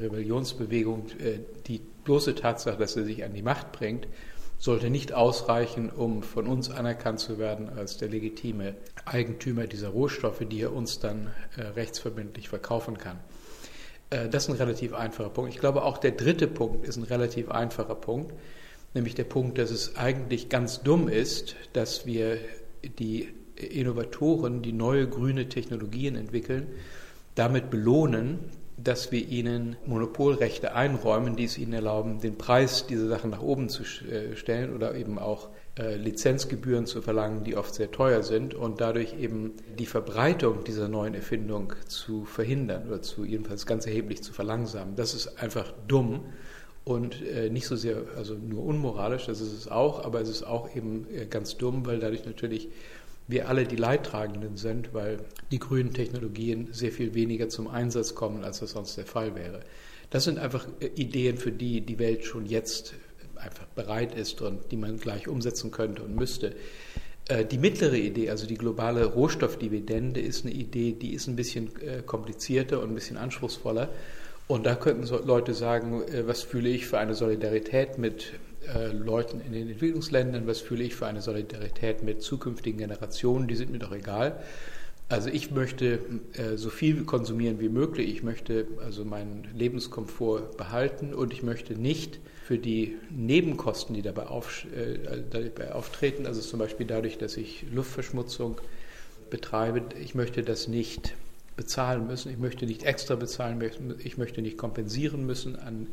Rebellionsbewegung, 0.00 1.06
äh, 1.18 1.40
die 1.66 1.80
bloße 2.04 2.36
Tatsache, 2.36 2.78
dass 2.78 2.96
er 2.96 3.04
sich 3.04 3.24
an 3.24 3.34
die 3.34 3.42
Macht 3.42 3.72
bringt, 3.72 4.06
sollte 4.60 4.90
nicht 4.90 5.14
ausreichen, 5.14 5.88
um 5.88 6.22
von 6.22 6.46
uns 6.46 6.70
anerkannt 6.70 7.18
zu 7.18 7.38
werden 7.38 7.70
als 7.70 7.96
der 7.96 8.10
legitime 8.10 8.74
Eigentümer 9.06 9.66
dieser 9.66 9.88
Rohstoffe, 9.88 10.44
die 10.48 10.60
er 10.60 10.74
uns 10.74 11.00
dann 11.00 11.30
äh, 11.56 11.62
rechtsverbindlich 11.62 12.50
verkaufen 12.50 12.98
kann. 12.98 13.18
Äh, 14.10 14.28
das 14.28 14.44
ist 14.44 14.50
ein 14.50 14.56
relativ 14.56 14.92
einfacher 14.92 15.30
Punkt. 15.30 15.54
Ich 15.54 15.60
glaube, 15.60 15.82
auch 15.82 15.96
der 15.96 16.10
dritte 16.10 16.46
Punkt 16.46 16.86
ist 16.86 16.98
ein 16.98 17.04
relativ 17.04 17.50
einfacher 17.50 17.94
Punkt, 17.94 18.34
nämlich 18.92 19.14
der 19.14 19.24
Punkt, 19.24 19.56
dass 19.56 19.70
es 19.70 19.96
eigentlich 19.96 20.50
ganz 20.50 20.82
dumm 20.82 21.08
ist, 21.08 21.56
dass 21.72 22.04
wir 22.04 22.36
die 22.98 23.30
Innovatoren, 23.56 24.60
die 24.60 24.74
neue 24.74 25.08
grüne 25.08 25.48
Technologien 25.48 26.16
entwickeln, 26.16 26.66
damit 27.34 27.70
belohnen, 27.70 28.40
dass 28.82 29.12
wir 29.12 29.26
ihnen 29.26 29.76
Monopolrechte 29.86 30.74
einräumen, 30.74 31.36
die 31.36 31.44
es 31.44 31.58
ihnen 31.58 31.72
erlauben, 31.72 32.20
den 32.20 32.38
Preis 32.38 32.86
dieser 32.86 33.08
Sachen 33.08 33.30
nach 33.30 33.42
oben 33.42 33.68
zu 33.68 33.82
äh, 33.82 34.36
stellen 34.36 34.74
oder 34.74 34.94
eben 34.94 35.18
auch 35.18 35.48
äh, 35.78 35.96
Lizenzgebühren 35.96 36.86
zu 36.86 37.02
verlangen, 37.02 37.44
die 37.44 37.56
oft 37.56 37.74
sehr 37.74 37.90
teuer 37.90 38.22
sind 38.22 38.54
und 38.54 38.80
dadurch 38.80 39.18
eben 39.18 39.54
die 39.78 39.86
Verbreitung 39.86 40.64
dieser 40.64 40.88
neuen 40.88 41.14
Erfindung 41.14 41.72
zu 41.86 42.24
verhindern 42.24 42.86
oder 42.86 43.02
zu 43.02 43.24
jedenfalls 43.24 43.66
ganz 43.66 43.86
erheblich 43.86 44.22
zu 44.22 44.32
verlangsamen. 44.32 44.96
Das 44.96 45.14
ist 45.14 45.42
einfach 45.42 45.72
dumm 45.86 46.20
und 46.84 47.22
äh, 47.22 47.50
nicht 47.50 47.66
so 47.66 47.76
sehr, 47.76 48.02
also 48.16 48.34
nur 48.34 48.64
unmoralisch, 48.64 49.26
das 49.26 49.40
ist 49.40 49.52
es 49.52 49.68
auch, 49.68 50.04
aber 50.04 50.20
es 50.20 50.28
ist 50.28 50.44
auch 50.44 50.74
eben 50.74 51.06
ganz 51.28 51.56
dumm, 51.56 51.84
weil 51.84 51.98
dadurch 51.98 52.24
natürlich 52.24 52.68
wir 53.30 53.48
alle 53.48 53.64
die 53.64 53.76
Leidtragenden 53.76 54.56
sind, 54.56 54.94
weil 54.94 55.18
die 55.50 55.58
grünen 55.58 55.92
Technologien 55.92 56.68
sehr 56.72 56.92
viel 56.92 57.14
weniger 57.14 57.48
zum 57.48 57.68
Einsatz 57.68 58.14
kommen, 58.14 58.44
als 58.44 58.60
das 58.60 58.72
sonst 58.72 58.96
der 58.96 59.06
Fall 59.06 59.34
wäre. 59.34 59.60
Das 60.10 60.24
sind 60.24 60.38
einfach 60.38 60.66
äh, 60.80 60.86
Ideen, 60.86 61.36
für 61.36 61.52
die 61.52 61.80
die 61.80 61.98
Welt 61.98 62.24
schon 62.24 62.46
jetzt 62.46 62.94
einfach 63.36 63.66
bereit 63.66 64.14
ist 64.14 64.42
und 64.42 64.70
die 64.70 64.76
man 64.76 64.98
gleich 64.98 65.28
umsetzen 65.28 65.70
könnte 65.70 66.02
und 66.02 66.14
müsste. 66.14 66.54
Äh, 67.28 67.44
die 67.44 67.58
mittlere 67.58 67.96
Idee, 67.96 68.30
also 68.30 68.46
die 68.46 68.56
globale 68.56 69.04
Rohstoffdividende, 69.04 70.20
ist 70.20 70.44
eine 70.44 70.54
Idee, 70.54 70.92
die 70.92 71.14
ist 71.14 71.26
ein 71.28 71.36
bisschen 71.36 71.70
äh, 71.80 72.02
komplizierter 72.02 72.82
und 72.82 72.90
ein 72.90 72.94
bisschen 72.94 73.16
anspruchsvoller. 73.16 73.88
Und 74.48 74.66
da 74.66 74.74
könnten 74.74 75.06
Leute 75.24 75.54
sagen, 75.54 76.02
was 76.26 76.42
fühle 76.42 76.70
ich 76.70 76.84
für 76.88 76.98
eine 76.98 77.14
Solidarität 77.14 77.98
mit 77.98 78.32
Leuten 78.92 79.40
in 79.40 79.52
den 79.52 79.70
Entwicklungsländern, 79.70 80.46
was 80.46 80.60
fühle 80.60 80.84
ich 80.84 80.94
für 80.94 81.06
eine 81.06 81.22
Solidarität 81.22 82.02
mit 82.02 82.22
zukünftigen 82.22 82.78
Generationen, 82.78 83.48
die 83.48 83.56
sind 83.56 83.70
mir 83.72 83.78
doch 83.78 83.92
egal. 83.92 84.40
Also 85.08 85.28
ich 85.28 85.50
möchte 85.50 85.98
äh, 86.34 86.56
so 86.56 86.70
viel 86.70 87.04
konsumieren 87.04 87.58
wie 87.58 87.68
möglich, 87.68 88.08
ich 88.08 88.22
möchte 88.22 88.68
also 88.84 89.04
meinen 89.04 89.48
Lebenskomfort 89.56 90.56
behalten 90.56 91.14
und 91.14 91.32
ich 91.32 91.42
möchte 91.42 91.74
nicht 91.74 92.20
für 92.44 92.58
die 92.58 92.96
Nebenkosten, 93.10 93.94
die 93.94 94.02
dabei, 94.02 94.28
auf, 94.28 94.64
äh, 94.72 95.22
dabei 95.28 95.72
auftreten, 95.72 96.26
also 96.26 96.40
zum 96.40 96.60
Beispiel 96.60 96.86
dadurch, 96.86 97.18
dass 97.18 97.36
ich 97.36 97.64
Luftverschmutzung 97.72 98.60
betreibe, 99.30 99.82
ich 100.00 100.14
möchte 100.14 100.42
das 100.42 100.68
nicht 100.68 101.14
bezahlen 101.56 102.06
müssen, 102.06 102.30
ich 102.30 102.38
möchte 102.38 102.66
nicht 102.66 102.84
extra 102.84 103.16
bezahlen, 103.16 103.60
ich 103.98 104.16
möchte 104.16 104.42
nicht 104.42 104.58
kompensieren 104.58 105.26
müssen 105.26 105.56
an 105.56 105.88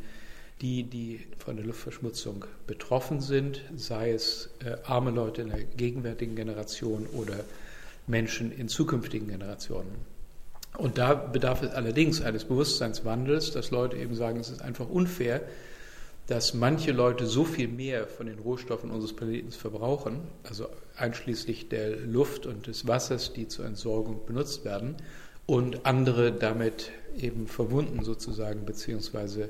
die, 0.60 0.82
die 0.82 1.20
von 1.38 1.56
der 1.56 1.64
Luftverschmutzung 1.64 2.44
betroffen 2.66 3.20
sind, 3.20 3.62
sei 3.76 4.12
es 4.12 4.50
äh, 4.64 4.76
arme 4.84 5.10
Leute 5.10 5.42
in 5.42 5.48
der 5.48 5.64
gegenwärtigen 5.64 6.34
Generation 6.34 7.06
oder 7.12 7.36
Menschen 8.06 8.50
in 8.50 8.68
zukünftigen 8.68 9.28
Generationen. 9.28 9.90
Und 10.76 10.98
da 10.98 11.14
bedarf 11.14 11.62
es 11.62 11.70
allerdings 11.70 12.22
eines 12.22 12.44
Bewusstseinswandels, 12.44 13.52
dass 13.52 13.70
Leute 13.70 13.96
eben 13.96 14.14
sagen, 14.14 14.40
es 14.40 14.50
ist 14.50 14.62
einfach 14.62 14.88
unfair, 14.88 15.42
dass 16.26 16.52
manche 16.52 16.92
Leute 16.92 17.26
so 17.26 17.44
viel 17.44 17.68
mehr 17.68 18.06
von 18.06 18.26
den 18.26 18.38
Rohstoffen 18.38 18.90
unseres 18.90 19.14
Planeten 19.16 19.50
verbrauchen, 19.50 20.20
also 20.44 20.68
einschließlich 20.96 21.70
der 21.70 21.96
Luft 21.96 22.44
und 22.46 22.66
des 22.66 22.86
Wassers, 22.86 23.32
die 23.32 23.48
zur 23.48 23.64
Entsorgung 23.64 24.26
benutzt 24.26 24.64
werden, 24.64 24.96
und 25.46 25.86
andere 25.86 26.30
damit 26.30 26.90
eben 27.18 27.46
verwunden 27.46 28.04
sozusagen, 28.04 28.66
beziehungsweise 28.66 29.48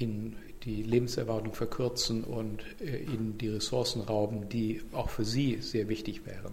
ihnen 0.00 0.36
die 0.64 0.82
Lebenserwartung 0.82 1.52
verkürzen 1.54 2.24
und 2.24 2.64
äh, 2.80 2.98
ihnen 2.98 3.38
die 3.38 3.48
Ressourcen 3.48 4.02
rauben, 4.02 4.48
die 4.48 4.82
auch 4.92 5.08
für 5.08 5.24
sie 5.24 5.58
sehr 5.60 5.88
wichtig 5.88 6.26
wären. 6.26 6.52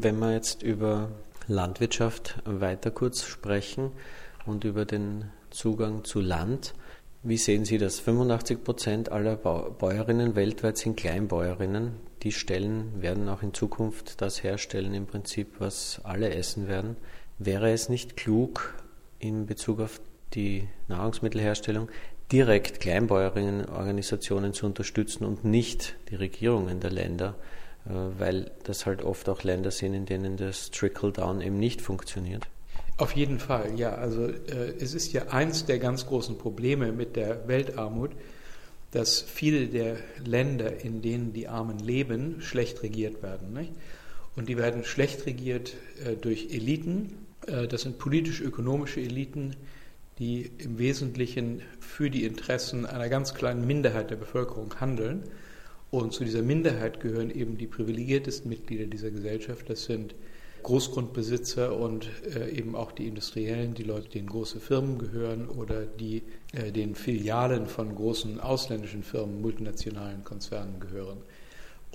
Wenn 0.00 0.18
wir 0.18 0.32
jetzt 0.32 0.62
über 0.62 1.10
Landwirtschaft 1.48 2.40
weiter 2.44 2.90
kurz 2.90 3.24
sprechen 3.24 3.90
und 4.46 4.64
über 4.64 4.84
den 4.84 5.30
Zugang 5.50 6.04
zu 6.04 6.20
Land, 6.20 6.74
wie 7.24 7.36
sehen 7.36 7.64
Sie 7.64 7.78
das? 7.78 7.98
85 7.98 8.62
Prozent 8.62 9.10
aller 9.10 9.36
Bäuerinnen 9.36 10.36
weltweit 10.36 10.78
sind 10.78 10.96
Kleinbäuerinnen. 10.96 11.96
Die 12.22 12.30
Stellen 12.30 13.02
werden 13.02 13.28
auch 13.28 13.42
in 13.42 13.52
Zukunft 13.52 14.20
das 14.22 14.44
herstellen, 14.44 14.94
im 14.94 15.06
Prinzip, 15.06 15.56
was 15.58 16.00
alle 16.04 16.32
essen 16.32 16.68
werden. 16.68 16.96
Wäre 17.38 17.72
es 17.72 17.88
nicht 17.88 18.16
klug, 18.16 18.74
in 19.18 19.46
Bezug 19.46 19.80
auf 19.80 20.00
die 20.34 20.68
Nahrungsmittelherstellung 20.86 21.88
direkt 22.32 22.80
Kleinbäuerinnenorganisationen 22.80 24.52
zu 24.52 24.66
unterstützen 24.66 25.24
und 25.24 25.44
nicht 25.44 25.96
die 26.10 26.16
Regierungen 26.16 26.80
der 26.80 26.90
Länder, 26.90 27.34
äh, 27.86 27.90
weil 28.18 28.50
das 28.64 28.86
halt 28.86 29.02
oft 29.02 29.28
auch 29.28 29.42
Länder 29.42 29.70
sind, 29.70 29.94
in 29.94 30.06
denen 30.06 30.36
das 30.36 30.70
Trickle-Down 30.70 31.40
eben 31.40 31.58
nicht 31.58 31.80
funktioniert. 31.80 32.46
Auf 32.98 33.12
jeden 33.12 33.38
Fall, 33.38 33.78
ja. 33.78 33.94
Also 33.94 34.26
äh, 34.26 34.74
es 34.80 34.92
ist 34.92 35.12
ja 35.12 35.28
eins 35.28 35.64
der 35.64 35.78
ganz 35.78 36.06
großen 36.06 36.36
Probleme 36.36 36.92
mit 36.92 37.16
der 37.16 37.46
Weltarmut, 37.46 38.10
dass 38.90 39.20
viele 39.20 39.68
der 39.68 39.96
Länder, 40.24 40.82
in 40.82 41.02
denen 41.02 41.32
die 41.32 41.48
Armen 41.48 41.78
leben, 41.78 42.40
schlecht 42.40 42.82
regiert 42.82 43.22
werden. 43.22 43.52
Nicht? 43.52 43.72
Und 44.34 44.48
die 44.48 44.56
werden 44.56 44.84
schlecht 44.84 45.26
regiert 45.26 45.74
äh, 46.04 46.16
durch 46.16 46.48
Eliten. 46.50 47.26
Äh, 47.46 47.68
das 47.68 47.82
sind 47.82 47.98
politisch-ökonomische 47.98 49.00
Eliten, 49.00 49.54
die 50.18 50.50
im 50.58 50.78
Wesentlichen 50.78 51.62
für 51.78 52.10
die 52.10 52.24
Interessen 52.24 52.86
einer 52.86 53.08
ganz 53.08 53.34
kleinen 53.34 53.66
Minderheit 53.66 54.10
der 54.10 54.16
Bevölkerung 54.16 54.74
handeln. 54.80 55.24
Und 55.90 56.12
zu 56.12 56.24
dieser 56.24 56.42
Minderheit 56.42 57.00
gehören 57.00 57.30
eben 57.30 57.56
die 57.56 57.66
privilegiertesten 57.66 58.48
Mitglieder 58.48 58.86
dieser 58.86 59.10
Gesellschaft. 59.10 59.70
Das 59.70 59.84
sind 59.84 60.14
Großgrundbesitzer 60.62 61.78
und 61.78 62.10
äh, 62.34 62.50
eben 62.50 62.74
auch 62.74 62.92
die 62.92 63.06
Industriellen, 63.06 63.74
die 63.74 63.84
Leute, 63.84 64.08
denen 64.08 64.28
große 64.28 64.60
Firmen 64.60 64.98
gehören 64.98 65.48
oder 65.48 65.86
die 65.86 66.22
äh, 66.52 66.72
den 66.72 66.94
Filialen 66.94 67.66
von 67.66 67.94
großen 67.94 68.40
ausländischen 68.40 69.02
Firmen, 69.02 69.40
multinationalen 69.40 70.24
Konzernen 70.24 70.80
gehören. 70.80 71.18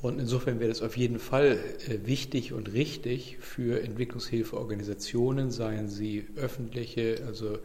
Und 0.01 0.19
insofern 0.19 0.59
wäre 0.59 0.71
es 0.71 0.81
auf 0.81 0.97
jeden 0.97 1.19
Fall 1.19 1.59
äh, 1.87 2.07
wichtig 2.07 2.53
und 2.53 2.73
richtig 2.73 3.37
für 3.39 3.81
Entwicklungshilfeorganisationen, 3.83 5.51
seien 5.51 5.87
sie 5.87 6.25
öffentliche, 6.35 7.21
also 7.27 7.59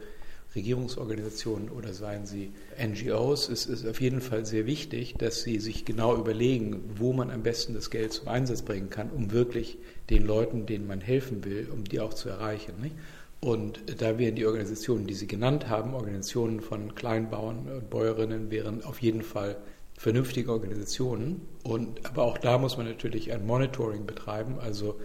Regierungsorganisationen 0.55 1.69
oder 1.69 1.93
seien 1.93 2.25
sie 2.25 2.51
NGOs, 2.81 3.49
es 3.49 3.67
ist 3.67 3.85
auf 3.85 4.01
jeden 4.01 4.21
Fall 4.21 4.45
sehr 4.45 4.65
wichtig, 4.65 5.15
dass 5.15 5.43
sie 5.43 5.59
sich 5.59 5.85
genau 5.85 6.17
überlegen, 6.17 6.81
wo 6.95 7.13
man 7.13 7.29
am 7.29 7.43
besten 7.43 7.75
das 7.75 7.91
Geld 7.91 8.13
zum 8.13 8.27
Einsatz 8.29 8.63
bringen 8.63 8.89
kann, 8.89 9.11
um 9.11 9.31
wirklich 9.31 9.77
den 10.09 10.25
Leuten, 10.25 10.65
denen 10.65 10.87
man 10.87 11.01
helfen 11.01 11.45
will, 11.45 11.69
um 11.71 11.83
die 11.83 11.99
auch 11.99 12.15
zu 12.15 12.29
erreichen. 12.29 12.73
Nicht? 12.81 12.95
Und 13.41 14.01
da 14.01 14.17
wären 14.17 14.35
die 14.35 14.45
Organisationen, 14.45 15.07
die 15.07 15.13
Sie 15.13 15.27
genannt 15.27 15.69
haben, 15.69 15.93
Organisationen 15.93 16.59
von 16.61 16.95
Kleinbauern 16.95 17.67
und 17.71 17.89
Bäuerinnen, 17.89 18.51
wären 18.51 18.83
auf 18.83 19.01
jeden 19.01 19.21
Fall 19.21 19.57
vernünftige 19.93 20.51
Organisationen. 20.51 21.41
Und, 21.63 22.05
aber 22.05 22.23
auch 22.23 22.37
da 22.37 22.57
muss 22.57 22.75
man 22.75 22.87
natürlich 22.87 23.31
ein 23.31 23.45
Monitoring 23.45 24.05
betreiben, 24.05 24.59
also 24.59 24.99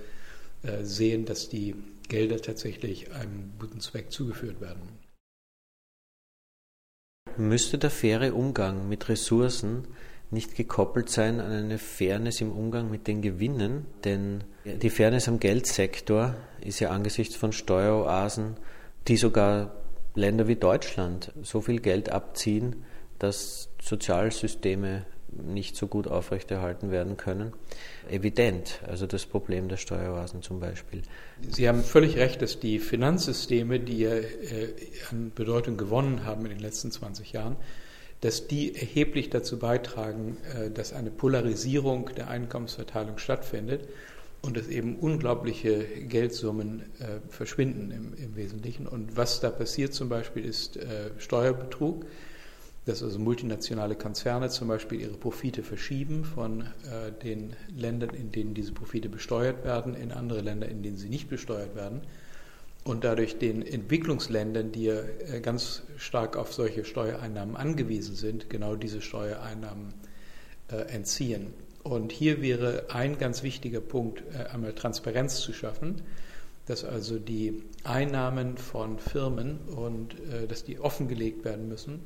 äh, 0.62 0.82
sehen, 0.84 1.26
dass 1.26 1.48
die 1.48 1.74
Gelder 2.08 2.40
tatsächlich 2.40 3.12
einem 3.12 3.52
guten 3.58 3.80
Zweck 3.80 4.10
zugeführt 4.10 4.60
werden. 4.60 5.03
Müsste 7.36 7.78
der 7.78 7.90
faire 7.90 8.34
Umgang 8.34 8.88
mit 8.88 9.08
Ressourcen 9.08 9.88
nicht 10.30 10.56
gekoppelt 10.56 11.08
sein 11.08 11.40
an 11.40 11.52
eine 11.52 11.78
Fairness 11.78 12.40
im 12.40 12.52
Umgang 12.52 12.90
mit 12.90 13.06
den 13.06 13.22
Gewinnen? 13.22 13.86
Denn 14.04 14.44
die 14.64 14.90
Fairness 14.90 15.28
am 15.28 15.40
Geldsektor 15.40 16.34
ist 16.60 16.80
ja 16.80 16.90
angesichts 16.90 17.36
von 17.36 17.52
Steueroasen, 17.52 18.56
die 19.08 19.16
sogar 19.16 19.74
Länder 20.14 20.48
wie 20.48 20.56
Deutschland 20.56 21.32
so 21.42 21.60
viel 21.60 21.80
Geld 21.80 22.10
abziehen, 22.10 22.84
dass 23.18 23.70
Sozialsysteme 23.82 25.06
nicht 25.42 25.76
so 25.76 25.86
gut 25.86 26.06
aufrechterhalten 26.06 26.90
werden 26.90 27.16
können. 27.16 27.52
Evident, 28.10 28.80
also 28.86 29.06
das 29.06 29.26
Problem 29.26 29.68
der 29.68 29.76
Steueroasen 29.76 30.42
zum 30.42 30.60
Beispiel. 30.60 31.02
Sie 31.48 31.68
haben 31.68 31.82
völlig 31.82 32.16
recht, 32.16 32.42
dass 32.42 32.60
die 32.60 32.78
Finanzsysteme, 32.78 33.80
die 33.80 34.00
ja 34.00 34.14
äh, 34.14 34.74
an 35.10 35.32
Bedeutung 35.34 35.76
gewonnen 35.76 36.24
haben 36.24 36.44
in 36.44 36.50
den 36.50 36.60
letzten 36.60 36.90
20 36.90 37.32
Jahren, 37.32 37.56
dass 38.20 38.46
die 38.46 38.74
erheblich 38.74 39.30
dazu 39.30 39.58
beitragen, 39.58 40.36
äh, 40.54 40.70
dass 40.70 40.92
eine 40.92 41.10
Polarisierung 41.10 42.10
der 42.16 42.28
Einkommensverteilung 42.28 43.18
stattfindet 43.18 43.88
und 44.42 44.56
dass 44.56 44.68
eben 44.68 44.96
unglaubliche 44.96 45.84
Geldsummen 45.84 46.82
äh, 47.00 47.20
verschwinden 47.30 47.90
im, 47.90 48.14
im, 48.22 48.36
Wesentlichen. 48.36 48.86
Und 48.86 49.16
was 49.16 49.40
da 49.40 49.50
passiert 49.50 49.94
zum 49.94 50.08
Beispiel 50.08 50.44
ist 50.44 50.78
Steuerbetrug, 51.18 52.04
dass 52.86 53.02
also 53.02 53.18
multinationale 53.18 53.96
Konzerne 53.96 54.50
zum 54.50 54.68
Beispiel 54.68 55.00
ihre 55.00 55.16
Profite 55.16 55.62
verschieben 55.62 56.24
von 56.24 56.62
äh, 56.62 57.12
den 57.22 57.54
Ländern, 57.74 58.10
in 58.10 58.30
denen 58.30 58.54
diese 58.54 58.72
Profite 58.72 59.08
besteuert 59.08 59.64
werden, 59.64 59.94
in 59.94 60.12
andere 60.12 60.40
Länder, 60.42 60.68
in 60.68 60.82
denen 60.82 60.98
sie 60.98 61.08
nicht 61.08 61.28
besteuert 61.28 61.74
werden. 61.74 62.02
Und 62.84 63.04
dadurch 63.04 63.38
den 63.38 63.62
Entwicklungsländern, 63.62 64.70
die 64.70 64.84
ja 64.84 65.00
äh, 65.00 65.40
ganz 65.40 65.82
stark 65.96 66.36
auf 66.36 66.52
solche 66.52 66.84
Steuereinnahmen 66.84 67.56
angewiesen 67.56 68.14
sind, 68.16 68.50
genau 68.50 68.76
diese 68.76 69.00
Steuereinnahmen 69.00 69.94
äh, 70.70 70.76
entziehen. 70.92 71.54
Und 71.82 72.12
hier 72.12 72.42
wäre 72.42 72.86
ein 72.90 73.16
ganz 73.16 73.42
wichtiger 73.42 73.80
Punkt, 73.80 74.22
äh, 74.34 74.44
einmal 74.52 74.74
Transparenz 74.74 75.40
zu 75.40 75.54
schaffen, 75.54 76.02
dass 76.66 76.84
also 76.84 77.18
die 77.18 77.62
Einnahmen 77.82 78.58
von 78.58 78.98
Firmen 78.98 79.60
und 79.74 80.14
äh, 80.30 80.46
dass 80.46 80.64
die 80.64 80.78
offengelegt 80.78 81.46
werden 81.46 81.68
müssen 81.68 82.00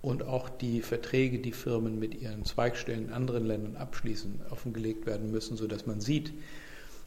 und 0.00 0.22
auch 0.22 0.48
die 0.48 0.80
Verträge, 0.80 1.38
die 1.38 1.52
Firmen 1.52 1.98
mit 1.98 2.20
ihren 2.20 2.44
Zweigstellen 2.44 3.06
in 3.06 3.12
anderen 3.12 3.46
Ländern 3.46 3.76
abschließen, 3.76 4.40
offengelegt 4.50 5.06
werden 5.06 5.30
müssen, 5.30 5.56
sodass 5.56 5.86
man 5.86 6.00
sieht, 6.00 6.32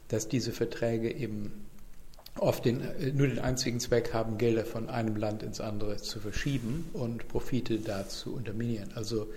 dass 0.09 0.27
diese 0.27 0.51
Verträge 0.51 1.11
eben 1.11 1.51
oft 2.37 2.65
den, 2.65 2.81
nur 3.15 3.27
den 3.27 3.39
einzigen 3.39 3.79
Zweck 3.79 4.13
haben, 4.13 4.37
Gelder 4.37 4.65
von 4.65 4.89
einem 4.89 5.15
Land 5.15 5.43
ins 5.43 5.61
andere 5.61 5.97
zu 5.97 6.19
verschieben 6.19 6.89
und 6.93 7.27
Profite 7.27 7.79
da 7.79 8.07
zu 8.07 8.33
unterminieren. 8.33 8.91
Also 8.95 9.27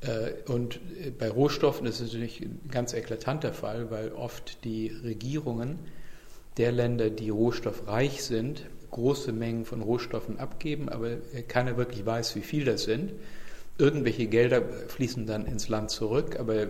äh, 0.00 0.50
und 0.50 0.80
bei 1.18 1.28
Rohstoffen 1.28 1.86
ist 1.86 2.00
es 2.00 2.12
natürlich 2.12 2.40
ein 2.40 2.60
ganz 2.70 2.92
eklatanter 2.92 3.52
Fall, 3.52 3.90
weil 3.90 4.12
oft 4.12 4.64
die 4.64 4.88
Regierungen 4.88 5.78
der 6.56 6.72
Länder, 6.72 7.08
die 7.08 7.30
rohstoffreich 7.30 8.22
sind, 8.22 8.66
große 8.92 9.32
Mengen 9.32 9.64
von 9.64 9.82
Rohstoffen 9.82 10.38
abgeben, 10.38 10.88
aber 10.88 11.16
keiner 11.48 11.76
wirklich 11.76 12.06
weiß, 12.06 12.36
wie 12.36 12.42
viel 12.42 12.64
das 12.64 12.84
sind. 12.84 13.12
Irgendwelche 13.78 14.26
Gelder 14.26 14.62
fließen 14.88 15.26
dann 15.26 15.46
ins 15.46 15.68
Land 15.68 15.90
zurück, 15.90 16.38
aber 16.38 16.68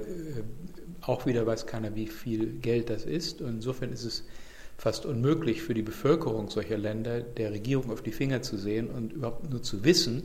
auch 1.02 1.26
wieder 1.26 1.46
weiß 1.46 1.66
keiner, 1.66 1.94
wie 1.94 2.06
viel 2.06 2.46
Geld 2.60 2.88
das 2.90 3.04
ist. 3.04 3.42
Und 3.42 3.56
insofern 3.56 3.92
ist 3.92 4.04
es 4.04 4.24
fast 4.78 5.04
unmöglich 5.04 5.62
für 5.62 5.74
die 5.74 5.82
Bevölkerung 5.82 6.48
solcher 6.48 6.78
Länder, 6.78 7.20
der 7.20 7.52
Regierung 7.52 7.90
auf 7.90 8.02
die 8.02 8.12
Finger 8.12 8.42
zu 8.42 8.56
sehen 8.56 8.88
und 8.88 9.12
überhaupt 9.12 9.50
nur 9.50 9.62
zu 9.62 9.84
wissen, 9.84 10.24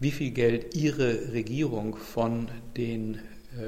wie 0.00 0.10
viel 0.10 0.30
Geld 0.30 0.74
ihre 0.74 1.32
Regierung 1.32 1.96
von 1.96 2.48
den 2.76 3.14
äh, 3.14 3.18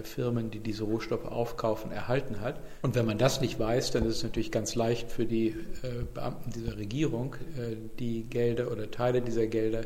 Firmen, 0.03 0.51
die 0.51 0.61
diese 0.61 0.85
Rohstoffe 0.85 1.25
aufkaufen, 1.25 1.93
erhalten 1.93 2.41
hat. 2.41 2.61
Und 2.83 2.95
wenn 2.95 3.07
man 3.07 3.19
das 3.19 3.41
nicht 3.41 3.59
weiß, 3.59 3.91
dann 3.91 4.07
ist 4.07 4.17
es 4.17 4.23
natürlich 4.23 4.51
ganz 4.51 4.75
leicht 4.75 5.11
für 5.11 5.27
die 5.27 5.49
äh, 5.49 6.05
Beamten 6.13 6.51
dieser 6.51 6.77
Regierung, 6.77 7.37
äh, 7.57 7.77
die 7.99 8.25
Gelder 8.25 8.71
oder 8.71 8.91
Teile 8.91 9.23
dieser 9.23 9.47
Gelder 9.47 9.85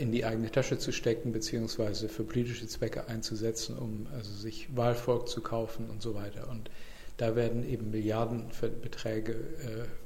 in 0.00 0.10
die 0.10 0.24
eigene 0.24 0.50
Tasche 0.50 0.78
zu 0.78 0.90
stecken, 0.90 1.30
beziehungsweise 1.30 2.08
für 2.08 2.24
politische 2.24 2.66
Zwecke 2.66 3.06
einzusetzen, 3.06 3.78
um 3.78 4.08
also 4.12 4.34
sich 4.34 4.76
Wahlvolk 4.76 5.28
zu 5.28 5.42
kaufen 5.42 5.88
und 5.88 6.02
so 6.02 6.16
weiter. 6.16 6.48
Und 6.50 6.72
da 7.18 7.36
werden 7.36 7.66
eben 7.66 7.92
Milliardenbeträge 7.92 9.36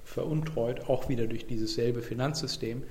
veruntreut, 0.04 0.90
auch 0.90 1.08
wieder 1.08 1.26
durch 1.26 1.46
dieses 1.46 1.76
selbe 1.76 2.02
Finanzsystem 2.02 2.82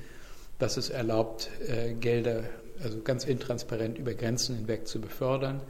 dass 0.60 0.78
es 0.78 0.90
erlaubt, 0.90 1.50
äh, 1.68 1.94
Gelder 1.94 2.44
also 2.82 3.02
ganz 3.02 3.26
intransparent 3.26 3.98
über 3.98 4.14
Grenzen 4.14 4.56
hinweg 4.56 4.88
zu 4.88 5.00
befördern, 5.02 5.62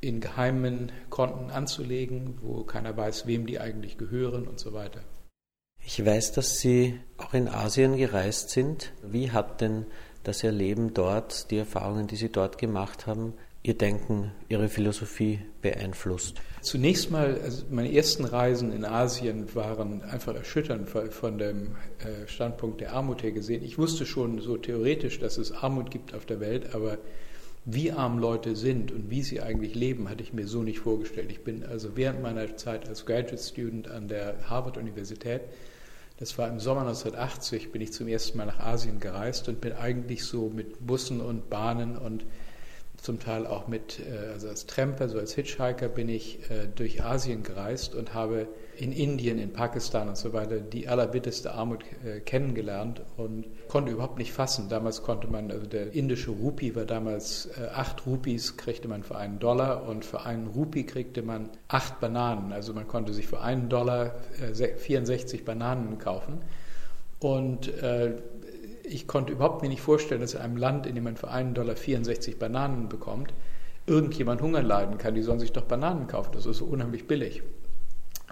in 0.00 0.20
geheimen 0.20 0.92
Konten 1.10 1.50
anzulegen, 1.50 2.38
wo 2.42 2.64
keiner 2.64 2.96
weiß, 2.96 3.26
wem 3.26 3.46
die 3.46 3.60
eigentlich 3.60 3.98
gehören 3.98 4.46
und 4.46 4.58
so 4.58 4.72
weiter. 4.72 5.00
Ich 5.84 6.04
weiß, 6.04 6.32
dass 6.32 6.58
Sie 6.58 7.00
auch 7.16 7.34
in 7.34 7.48
Asien 7.48 7.96
gereist 7.96 8.50
sind. 8.50 8.92
Wie 9.02 9.30
hat 9.30 9.60
denn 9.60 9.86
das 10.22 10.44
Erleben 10.44 10.94
dort, 10.94 11.50
die 11.50 11.56
Erfahrungen, 11.56 12.06
die 12.06 12.16
Sie 12.16 12.30
dort 12.30 12.58
gemacht 12.58 13.06
haben, 13.06 13.34
Ihr 13.62 13.74
Denken, 13.74 14.32
Ihre 14.48 14.68
Philosophie 14.68 15.40
beeinflusst? 15.60 16.40
Zunächst 16.62 17.10
mal, 17.10 17.40
also 17.42 17.64
meine 17.70 17.92
ersten 17.92 18.24
Reisen 18.24 18.72
in 18.72 18.84
Asien 18.84 19.54
waren 19.54 20.02
einfach 20.02 20.34
erschütternd 20.34 20.88
von 20.88 21.38
dem 21.38 21.76
äh, 21.98 22.26
Standpunkt 22.26 22.80
der 22.80 22.92
Armut 22.92 23.22
her 23.22 23.32
gesehen. 23.32 23.62
Ich 23.62 23.76
wusste 23.76 24.06
schon 24.06 24.40
so 24.40 24.56
theoretisch, 24.56 25.18
dass 25.18 25.38
es 25.38 25.52
Armut 25.52 25.90
gibt 25.90 26.14
auf 26.14 26.24
der 26.24 26.40
Welt, 26.40 26.74
aber 26.74 26.98
wie 27.64 27.92
arm 27.92 28.18
Leute 28.18 28.56
sind 28.56 28.90
und 28.90 29.10
wie 29.10 29.22
sie 29.22 29.40
eigentlich 29.40 29.74
leben, 29.74 30.08
hatte 30.08 30.22
ich 30.22 30.32
mir 30.32 30.46
so 30.46 30.62
nicht 30.62 30.80
vorgestellt. 30.80 31.30
Ich 31.30 31.44
bin 31.44 31.64
also 31.64 31.96
während 31.96 32.22
meiner 32.22 32.56
Zeit 32.56 32.88
als 32.88 33.04
Graduate 33.04 33.38
Student 33.38 33.88
an 33.88 34.08
der 34.08 34.36
Harvard-Universität, 34.48 35.42
das 36.18 36.36
war 36.36 36.48
im 36.48 36.60
Sommer 36.60 36.82
1980, 36.82 37.72
bin 37.72 37.80
ich 37.80 37.92
zum 37.92 38.08
ersten 38.08 38.38
Mal 38.38 38.46
nach 38.46 38.60
Asien 38.60 39.00
gereist 39.00 39.48
und 39.48 39.60
bin 39.60 39.72
eigentlich 39.72 40.24
so 40.24 40.50
mit 40.54 40.86
Bussen 40.86 41.20
und 41.20 41.48
Bahnen 41.48 41.96
und 41.96 42.24
zum 43.00 43.18
Teil 43.18 43.46
auch 43.46 43.68
mit, 43.68 44.00
äh, 44.00 44.32
also 44.32 44.48
als 44.48 44.66
Tramper, 44.66 45.08
so 45.08 45.18
als 45.18 45.34
Hitchhiker 45.34 45.88
bin 45.88 46.08
ich 46.08 46.50
äh, 46.50 46.66
durch 46.74 47.02
Asien 47.02 47.42
gereist 47.42 47.94
und 47.94 48.14
habe 48.14 48.48
in 48.80 48.92
Indien, 48.92 49.38
in 49.38 49.52
Pakistan 49.52 50.08
und 50.08 50.16
so 50.16 50.32
weiter 50.32 50.58
die 50.58 50.88
allerbitteste 50.88 51.52
Armut 51.52 51.84
äh, 52.04 52.20
kennengelernt 52.20 53.02
und 53.16 53.44
konnte 53.68 53.92
überhaupt 53.92 54.18
nicht 54.18 54.32
fassen. 54.32 54.68
Damals 54.68 55.02
konnte 55.02 55.28
man, 55.28 55.50
also 55.50 55.66
der 55.66 55.92
indische 55.92 56.30
Rupie 56.30 56.74
war 56.74 56.86
damals 56.86 57.50
acht 57.74 58.06
Rupies, 58.06 58.56
kriegte 58.56 58.88
man 58.88 59.02
für 59.02 59.16
einen 59.16 59.38
Dollar 59.38 59.86
und 59.86 60.04
für 60.04 60.22
einen 60.22 60.46
Rupie 60.46 60.84
kriegte 60.84 61.22
man 61.22 61.50
acht 61.68 62.00
Bananen. 62.00 62.52
Also 62.52 62.72
man 62.72 62.88
konnte 62.88 63.12
sich 63.12 63.26
für 63.26 63.40
einen 63.40 63.68
Dollar 63.68 64.14
64 64.52 65.44
Bananen 65.44 65.98
kaufen. 65.98 66.38
Und 67.20 67.70
ich 68.82 69.06
konnte 69.06 69.32
überhaupt 69.32 69.62
mir 69.62 69.68
nicht 69.68 69.82
vorstellen, 69.82 70.20
dass 70.20 70.34
in 70.34 70.40
einem 70.40 70.56
Land, 70.56 70.86
in 70.86 70.94
dem 70.94 71.04
man 71.04 71.16
für 71.16 71.28
einen 71.28 71.54
Dollar 71.54 71.76
64 71.76 72.38
Bananen 72.38 72.88
bekommt, 72.88 73.32
irgendjemand 73.86 74.42
Hunger 74.42 74.62
leiden 74.62 74.98
kann. 74.98 75.14
Die 75.14 75.22
sollen 75.22 75.40
sich 75.40 75.52
doch 75.52 75.64
Bananen 75.64 76.06
kaufen. 76.06 76.30
Das 76.32 76.46
ist 76.46 76.58
so 76.58 76.64
unheimlich 76.64 77.06
billig. 77.06 77.42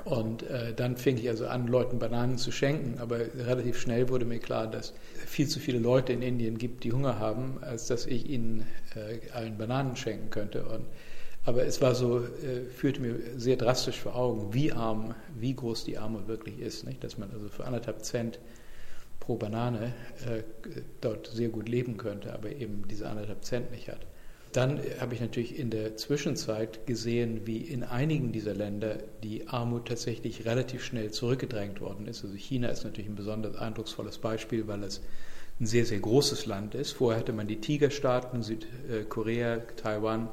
Und 0.04 0.44
äh, 0.44 0.72
dann 0.74 0.96
fing 0.96 1.16
ich 1.16 1.28
also 1.28 1.46
an, 1.46 1.66
Leuten 1.66 1.98
Bananen 1.98 2.38
zu 2.38 2.52
schenken. 2.52 2.98
Aber 2.98 3.18
relativ 3.18 3.80
schnell 3.80 4.08
wurde 4.08 4.24
mir 4.24 4.38
klar, 4.38 4.70
dass 4.70 4.92
es 5.16 5.30
viel 5.30 5.48
zu 5.48 5.61
viele 5.61 5.78
Leute 5.78 6.12
in 6.12 6.22
Indien 6.22 6.58
gibt, 6.58 6.84
die 6.84 6.92
Hunger 6.92 7.18
haben, 7.18 7.58
als 7.62 7.87
dass 7.87 8.06
ich 8.06 8.28
ihnen 8.28 8.66
äh, 8.94 9.30
allen 9.32 9.58
Bananen 9.58 9.96
schenken 9.96 10.30
könnte. 10.30 10.64
Und, 10.64 10.87
aber 11.44 11.64
es 11.64 11.80
war 11.80 11.94
so, 11.94 12.18
äh, 12.20 12.64
führte 12.70 13.00
mir 13.00 13.16
sehr 13.37 13.56
drastisch 13.56 13.98
vor 13.98 14.14
Augen, 14.14 14.54
wie 14.54 14.72
arm, 14.72 15.14
wie 15.38 15.54
groß 15.54 15.84
die 15.84 15.98
Armut 15.98 16.28
wirklich 16.28 16.61
ist. 16.61 16.87
Nicht? 16.87 17.02
Dass 17.02 17.18
man 17.18 17.30
also 17.32 17.48
für 17.48 17.64
anderthalb 17.64 18.04
Cent 18.04 18.38
pro 19.20 19.37
Banane 19.37 19.94
äh, 20.26 20.42
dort 21.00 21.26
sehr 21.26 21.48
gut 21.48 21.68
leben 21.68 21.96
könnte, 21.96 22.32
aber 22.32 22.50
eben 22.52 22.84
diese 22.88 23.08
anderthalb 23.08 23.44
Cent 23.44 23.70
nicht 23.72 23.88
hat. 23.88 24.06
Dann 24.52 24.80
habe 24.98 25.14
ich 25.14 25.20
natürlich 25.20 25.58
in 25.58 25.70
der 25.70 25.96
Zwischenzeit 25.96 26.87
gesehen, 26.87 27.46
wie 27.46 27.58
in 27.58 27.84
einigen 27.84 28.32
dieser 28.32 28.54
Länder 28.54 28.98
die 29.22 29.46
Armut 29.46 29.88
tatsächlich 29.88 30.46
relativ 30.46 30.82
schnell 30.82 31.11
zurückgedrängt 31.11 31.80
worden 31.80 32.06
ist. 32.06 32.24
Also 32.24 32.34
China 32.34 32.68
ist 32.68 32.84
natürlich 32.84 33.11
ein 33.11 33.16
besonders 33.16 33.56
eindrucksvolles 33.56 34.18
Beispiel, 34.18 34.66
weil 34.66 34.82
es 34.84 35.02
ein 35.61 35.66
sehr, 35.66 35.84
sehr 35.84 36.00
großes 36.00 36.46
Land 36.46 36.74
ist. 36.74 36.92
Vorher 36.92 37.20
hatte 37.20 37.32
man 37.32 37.46
die 37.46 37.61
Tigerstaaten, 37.61 38.42
Südkorea, 38.42 39.58
Taiwan, 39.76 40.28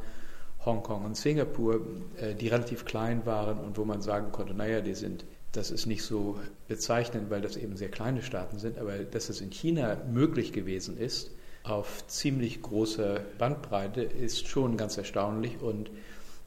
Hongkong 0.63 1.04
und 1.04 1.17
Singapur, 1.17 1.82
äh, 2.17 2.36
die 2.36 2.47
relativ 2.47 2.86
klein 2.86 3.25
waren 3.25 3.60
und 3.60 3.78
wo 3.78 3.86
man 3.86 4.01
sagen 4.01 4.32
konnte, 4.32 4.54
naja, 4.54 4.82
die 4.82 4.95
sind 4.95 5.25
das 5.56 5.71
ist 5.71 5.86
nicht 5.86 6.04
so 6.04 6.38
bezeichnend, 6.67 7.30
weil 7.30 7.41
das 7.41 7.56
eben 7.56 7.78
sehr 7.78 7.89
kleine 7.89 8.21
Staaten 8.21 8.60
sind, 8.60 8.78
aber 8.78 8.97
dass 8.99 9.30
es 9.30 9.41
in 9.41 9.51
China 9.51 9.97
möglich 10.12 10.51
gewesen 10.51 10.97
ist, 10.97 11.32
auf 11.67 12.06
ziemlich 12.08 12.62
großer 12.62 13.21
Bandbreite, 13.38 14.01
ist 14.01 14.47
schon 14.47 14.78
ganz 14.78 14.97
erstaunlich. 14.97 15.62
Und 15.62 15.91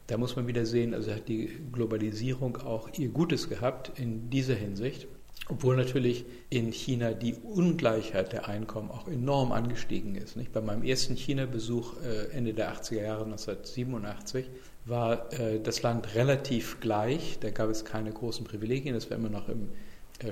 da 0.06 0.16
muss 0.16 0.36
man 0.36 0.46
wieder 0.46 0.66
sehen, 0.66 0.94
also 0.94 1.12
hat 1.12 1.28
die 1.28 1.50
Globalisierung 1.72 2.56
auch 2.58 2.88
ihr 2.96 3.08
Gutes 3.08 3.48
gehabt 3.48 3.92
in 3.98 4.30
dieser 4.30 4.54
Hinsicht. 4.54 5.06
Obwohl 5.50 5.76
natürlich 5.76 6.26
in 6.50 6.72
China 6.72 7.12
die 7.12 7.34
Ungleichheit 7.34 8.32
der 8.32 8.48
Einkommen 8.48 8.90
auch 8.90 9.08
enorm 9.08 9.52
angestiegen 9.52 10.14
ist. 10.14 10.36
Nicht? 10.36 10.52
Bei 10.52 10.60
meinem 10.60 10.82
ersten 10.82 11.16
China-Besuch 11.16 11.94
äh, 12.02 12.36
Ende 12.36 12.52
der 12.52 12.74
80er 12.74 13.02
Jahre 13.02 13.24
1987 13.24 14.46
war 14.84 15.32
äh, 15.32 15.60
das 15.60 15.82
Land 15.82 16.14
relativ 16.14 16.80
gleich. 16.80 17.38
Da 17.40 17.50
gab 17.50 17.70
es 17.70 17.84
keine 17.84 18.12
großen 18.12 18.44
Privilegien. 18.44 18.94
Das 18.94 19.10
war 19.10 19.16
immer 19.16 19.30
noch 19.30 19.48
im 19.48 19.70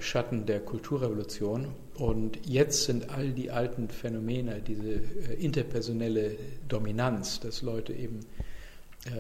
Schatten 0.01 0.47
der 0.47 0.61
Kulturrevolution. 0.61 1.69
Und 1.95 2.39
jetzt 2.47 2.85
sind 2.85 3.11
all 3.11 3.31
die 3.31 3.51
alten 3.51 3.89
Phänomene, 3.89 4.61
diese 4.61 4.95
äh, 4.95 5.35
interpersonelle 5.39 6.37
Dominanz, 6.69 7.41
dass 7.41 7.63
Leute 7.63 7.93
eben 7.93 8.21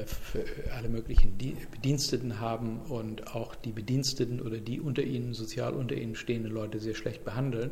für 0.07 0.45
alle 0.73 0.89
möglichen 0.89 1.39
Bediensteten 1.71 2.41
haben 2.41 2.81
und 2.89 3.37
auch 3.37 3.55
die 3.55 3.71
Bediensteten 3.71 4.41
oder 4.41 4.59
die 4.59 4.81
unter 4.81 5.03
ihnen, 5.03 5.33
sozial 5.33 5.75
unter 5.75 5.95
ihnen 5.95 6.17
stehenden 6.17 6.53
Leute 6.53 6.81
sehr 6.81 6.97
schlecht 6.97 7.25
behandeln. 7.25 7.71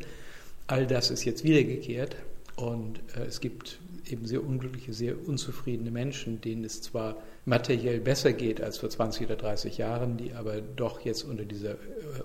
All 0.67 0.87
das 0.87 1.11
ist 1.11 1.25
jetzt 1.25 1.43
wiedergekehrt 1.43 2.15
und 2.55 3.01
es 3.27 3.41
gibt 3.41 3.79
eben 4.11 4.25
sehr 4.25 4.43
unglückliche, 4.43 4.93
sehr 4.93 5.15
unzufriedene 5.27 5.91
Menschen, 5.91 6.41
denen 6.41 6.63
es 6.63 6.81
zwar 6.81 7.17
materiell 7.45 7.99
besser 7.99 8.33
geht 8.33 8.61
als 8.61 8.77
vor 8.77 8.89
20 8.89 9.27
oder 9.27 9.35
30 9.35 9.77
Jahren, 9.77 10.17
die 10.17 10.33
aber 10.33 10.61
doch 10.61 11.01
jetzt 11.01 11.23
unter 11.23 11.45
dieser 11.45 11.71
äh, 11.71 11.75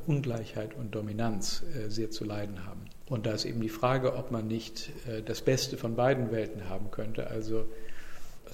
Ungleichheit 0.06 0.76
und 0.76 0.94
Dominanz 0.94 1.62
äh, 1.74 1.90
sehr 1.90 2.10
zu 2.10 2.24
leiden 2.24 2.66
haben. 2.66 2.82
Und 3.08 3.26
da 3.26 3.32
ist 3.32 3.44
eben 3.44 3.60
die 3.60 3.68
Frage, 3.68 4.14
ob 4.14 4.30
man 4.30 4.46
nicht 4.46 4.90
äh, 5.08 5.22
das 5.22 5.42
Beste 5.42 5.76
von 5.76 5.96
beiden 5.96 6.30
Welten 6.30 6.68
haben 6.68 6.90
könnte, 6.90 7.26
also 7.26 7.66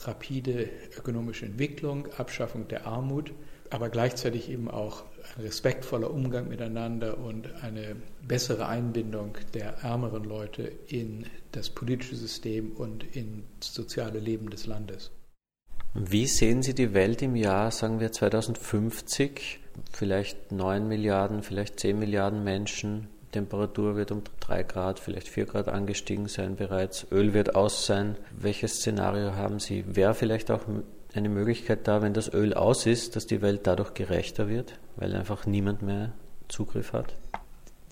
rapide 0.05 0.69
ökonomische 0.99 1.47
Entwicklung, 1.47 2.09
Abschaffung 2.17 2.69
der 2.69 2.87
Armut, 2.87 3.33
aber 3.71 3.89
gleichzeitig 3.89 4.51
eben 4.51 4.71
auch 4.71 5.05
ein 5.37 5.43
respektvoller 5.45 6.11
Umgang 6.11 6.49
miteinander 6.49 7.19
und 7.19 7.49
eine 7.63 7.97
bessere 8.27 8.67
Einbindung 8.67 9.37
der 9.55 9.79
ärmeren 9.83 10.25
Leute 10.25 10.71
in 10.89 11.27
das 11.53 11.71
politische 11.71 12.17
System 12.17 12.73
und 12.73 13.05
ins 13.17 13.45
soziale 13.61 14.19
Leben 14.19 14.51
des 14.51 14.67
Landes. 14.67 15.11
Wie 15.95 16.27
sehen 16.27 16.63
Sie 16.63 16.75
die 16.75 16.93
Welt 16.93 17.23
im 17.23 17.37
Jahr, 17.37 17.71
sagen 17.71 18.01
wir 18.01 18.13
2050? 18.13 19.61
Vielleicht 19.93 20.53
9 20.53 20.87
Milliarden, 20.87 21.43
vielleicht 21.43 21.81
10 21.81 21.99
Milliarden 21.99 22.45
Menschen. 22.45 23.09
Temperatur 23.33 23.97
wird 23.97 24.13
um 24.13 24.23
3 24.41 24.63
Grad, 24.63 25.01
vielleicht 25.01 25.29
4 25.29 25.47
Grad 25.47 25.69
angestiegen 25.69 26.29
sein 26.29 26.57
bereits. 26.57 27.07
Öl 27.11 27.35
wird 27.35 27.55
aus 27.55 27.87
sein. 27.87 28.17
Welches 28.31 28.77
Szenario 28.77 29.35
haben 29.35 29.59
Sie? 29.59 29.85
Wäre 29.87 30.15
vielleicht 30.15 30.51
auch 30.51 30.63
eine 31.17 31.29
Möglichkeit 31.29 31.89
da, 31.89 32.03
wenn 32.03 32.15
das 32.15 32.33
Öl 32.33 32.55
aus 32.55 32.87
ist, 32.87 33.17
dass 33.17 33.27
die 33.27 33.43
Welt 33.43 33.67
dadurch 33.67 33.95
gerechter 33.95 34.49
wird, 34.49 34.79
weil 34.97 35.15
einfach 35.15 35.47
niemand 35.47 35.83
mehr 35.83 36.13
Zugriff 36.49 36.93
hat? 36.93 37.15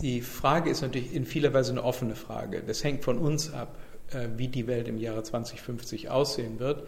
Die 0.01 0.21
Frage 0.21 0.71
ist 0.71 0.83
natürlich 0.83 1.15
in 1.15 1.25
vieler 1.25 1.53
Weise 1.55 1.73
eine 1.73 1.85
offene 1.85 2.15
Frage. 2.15 2.63
Das 2.67 2.83
hängt 2.83 3.05
von 3.05 3.19
uns 3.19 3.53
ab, 3.53 3.79
äh, 4.11 4.29
wie 4.37 4.49
die 4.49 4.67
Welt 4.67 4.89
im 4.89 4.99
Jahre 4.99 5.23
2050 5.23 6.11
aussehen 6.11 6.59
wird. 6.59 6.87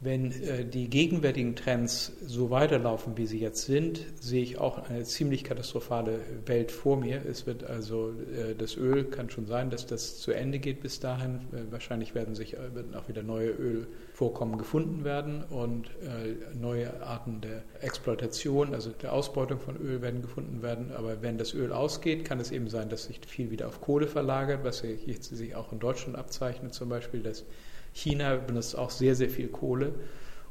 Wenn 0.00 0.30
äh, 0.30 0.64
die 0.64 0.88
gegenwärtigen 0.88 1.56
Trends 1.56 2.12
so 2.24 2.50
weiterlaufen, 2.50 3.16
wie 3.16 3.26
sie 3.26 3.40
jetzt 3.40 3.66
sind, 3.66 4.04
sehe 4.20 4.44
ich 4.44 4.56
auch 4.58 4.88
eine 4.88 5.02
ziemlich 5.02 5.42
katastrophale 5.42 6.20
Welt 6.46 6.70
vor 6.70 6.96
mir. 6.96 7.26
Es 7.28 7.48
wird 7.48 7.64
also 7.64 8.10
äh, 8.10 8.54
das 8.54 8.76
Öl 8.76 9.02
kann 9.02 9.28
schon 9.28 9.46
sein, 9.46 9.70
dass 9.70 9.86
das 9.86 10.18
zu 10.18 10.30
Ende 10.30 10.60
geht 10.60 10.82
bis 10.82 11.00
dahin. 11.00 11.40
Äh, 11.52 11.72
wahrscheinlich 11.72 12.14
werden 12.14 12.36
sich 12.36 12.56
auch 12.58 13.08
wieder 13.08 13.24
neue 13.24 13.50
Ölvorkommen 13.50 14.56
gefunden 14.56 15.02
werden 15.02 15.42
und 15.50 15.90
neue 16.54 17.02
Arten 17.02 17.40
der 17.40 17.62
Exploitation, 17.80 18.74
also 18.74 18.90
der 18.90 19.12
Ausbeutung 19.12 19.58
von 19.58 19.76
Öl 19.76 20.00
werden 20.00 20.22
gefunden 20.22 20.62
werden. 20.62 20.92
Aber 20.92 21.22
wenn 21.22 21.38
das 21.38 21.54
Öl 21.54 21.72
ausgeht, 21.72 22.24
kann 22.24 22.38
es 22.40 22.50
eben 22.50 22.68
sein, 22.68 22.88
dass 22.88 23.04
sich 23.04 23.20
viel 23.26 23.50
wieder 23.50 23.66
auf 23.66 23.80
Kohle 23.80 24.06
verlagert, 24.06 24.64
was 24.64 24.78
sich 24.78 25.54
auch 25.54 25.72
in 25.72 25.78
Deutschland 25.78 26.16
abzeichnet, 26.16 26.74
zum 26.74 26.88
Beispiel, 26.88 27.22
dass 27.22 27.44
China 27.98 28.36
benutzt 28.36 28.78
auch 28.78 28.90
sehr, 28.90 29.14
sehr 29.14 29.28
viel 29.28 29.48
Kohle. 29.48 29.92